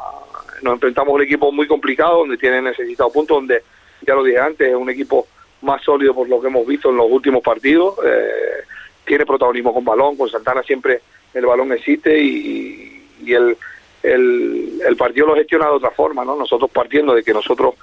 [0.61, 3.63] nos enfrentamos a un equipo muy complicado donde tiene necesitado puntos, donde
[4.05, 5.27] ya lo dije antes, es un equipo
[5.61, 8.63] más sólido por lo que hemos visto en los últimos partidos, eh,
[9.05, 11.01] tiene protagonismo con balón, con Santana siempre
[11.33, 13.57] el balón existe y, y el,
[14.03, 16.35] el, el partido lo gestiona de otra forma, ¿no?
[16.35, 17.75] Nosotros partiendo de que nosotros,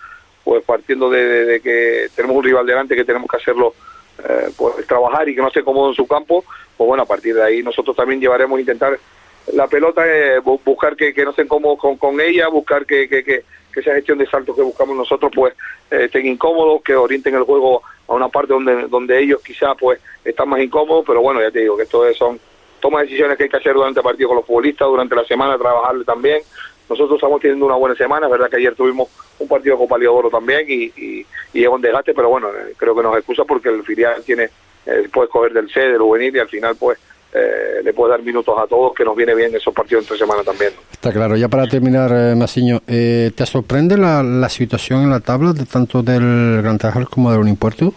[0.44, 3.74] pues partiendo de que tenemos un rival delante que tenemos que hacerlo,
[4.24, 4.50] eh,
[4.86, 6.44] trabajar y que no esté cómodo en su campo,
[6.76, 8.98] pues bueno, a partir de ahí nosotros también llevaremos a intentar
[9.52, 13.08] la pelota, eh, bu- buscar que, que no estén cómodos con, con ella, buscar que,
[13.08, 13.44] que, que,
[13.78, 15.54] esa gestión de saltos que buscamos nosotros pues
[15.92, 20.00] eh, estén incómodos, que orienten el juego a una parte donde donde ellos quizás pues
[20.24, 22.40] están más incómodos, pero bueno, ya te digo que esto es- son
[22.80, 25.24] toma de decisiones que hay que hacer durante el partido con los futbolistas, durante la
[25.24, 26.40] semana trabajarle también.
[26.88, 29.08] Nosotros estamos teniendo una buena semana, es verdad que ayer tuvimos
[29.38, 33.02] un partido de Copa también y, y, y un desgaste, pero bueno, eh, creo que
[33.02, 34.50] nos excusa porque el filial tiene,
[34.86, 36.98] eh, puede escoger del C, del juvenil y al final pues
[37.32, 40.42] eh, le puede dar minutos a todos, que nos viene bien esos partidos entre semana
[40.42, 40.72] también.
[40.90, 41.36] Está claro.
[41.36, 46.02] Ya para terminar, eh, Masiño, eh, ¿te sorprende la, situación en la tabla de tanto
[46.02, 47.92] del Gran Tarajal como del Unimpuerto?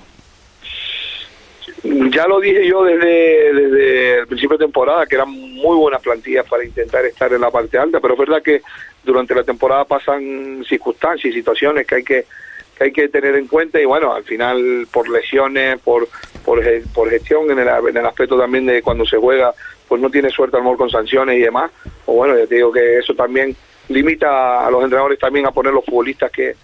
[1.83, 6.47] Ya lo dije yo desde, desde el principio de temporada, que eran muy buenas plantillas
[6.47, 8.61] para intentar estar en la parte alta, pero es verdad que
[9.03, 12.25] durante la temporada pasan circunstancias y situaciones que hay que,
[12.77, 16.07] que hay que tener en cuenta y bueno, al final por lesiones, por
[16.43, 16.61] por,
[16.93, 19.53] por gestión en el, en el aspecto también de cuando se juega,
[19.87, 21.71] pues no tiene suerte a lo mejor con sanciones y demás,
[22.05, 23.55] o bueno, ya te digo que eso también
[23.89, 26.55] limita a los entrenadores también a poner los futbolistas que,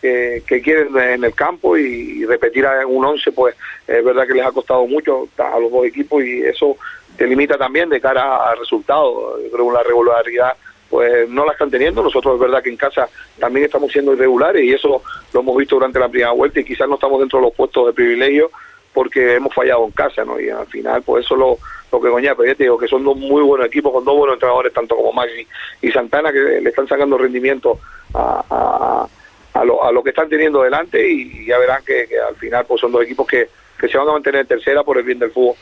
[0.00, 4.34] que, que quieren en el campo y, repetir a un 11 pues es verdad que
[4.34, 6.76] les ha costado mucho a los dos equipos y eso
[7.16, 10.52] te limita también de cara al resultado creo que la regularidad
[10.90, 12.02] pues no la están teniendo.
[12.02, 15.76] Nosotros es verdad que en casa también estamos siendo irregulares y eso lo hemos visto
[15.76, 18.50] durante la primera vuelta y quizás no estamos dentro de los puestos de privilegio
[18.92, 21.58] porque hemos fallado en casa no y al final pues eso lo
[21.92, 24.16] lo que coña, pero ya te digo que son dos muy buenos equipos con dos
[24.16, 25.46] buenos entrenadores tanto como Maxi
[25.82, 27.80] y Santana que le están sacando rendimiento
[28.14, 29.06] a,
[29.54, 32.64] a lo, a lo que están teniendo delante y ya verán que, que al final
[32.66, 33.48] pues son dos equipos que,
[33.78, 35.56] que se van a mantener en tercera por el bien del fútbol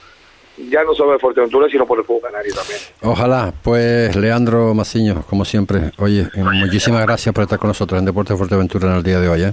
[0.71, 5.23] ya no solo de Fuerteventura sino por el fútbol canario también Ojalá, pues Leandro Masiño,
[5.29, 9.03] como siempre, oye, eh, muchísimas gracias por estar con nosotros en Deportes Fuerteventura en el
[9.03, 9.43] día de hoy.
[9.45, 9.53] ¿eh?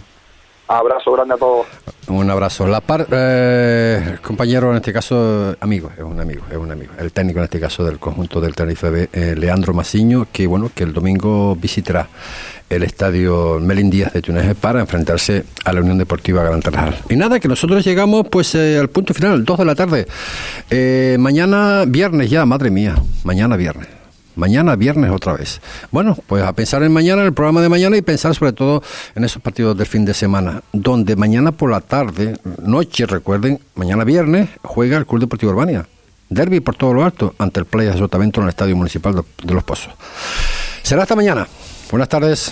[0.68, 1.68] abrazo grande a todos
[2.08, 2.68] Un abrazo.
[2.68, 6.94] La par, eh, compañero, en este caso, amigo, es un amigo, es un amigo.
[6.98, 10.72] El técnico, en este caso, del conjunto del Tenerife B, eh, Leandro Masiño, que bueno,
[10.74, 12.08] que el domingo visitará
[12.70, 16.98] el estadio Melín Díaz de Túnez para enfrentarse a la Unión Deportiva Gran Tarajal.
[17.10, 20.08] Y nada, que nosotros llegamos pues eh, al punto final, 2 de la tarde.
[20.70, 23.88] Eh, mañana viernes ya, madre mía, mañana viernes.
[24.36, 25.62] Mañana viernes otra vez.
[25.92, 28.84] Bueno, pues a pensar en mañana, en el programa de mañana y pensar sobre todo
[29.16, 34.04] en esos partidos del fin de semana, donde mañana por la tarde, noche, recuerden, mañana
[34.04, 35.88] viernes juega el Club Deportivo Urbania.
[36.28, 39.54] Derby por todo lo alto ante el Playa de Sotavento en el Estadio Municipal de
[39.54, 39.94] Los Pozos.
[40.84, 41.48] Será hasta mañana.
[41.92, 42.52] Buenas tardes.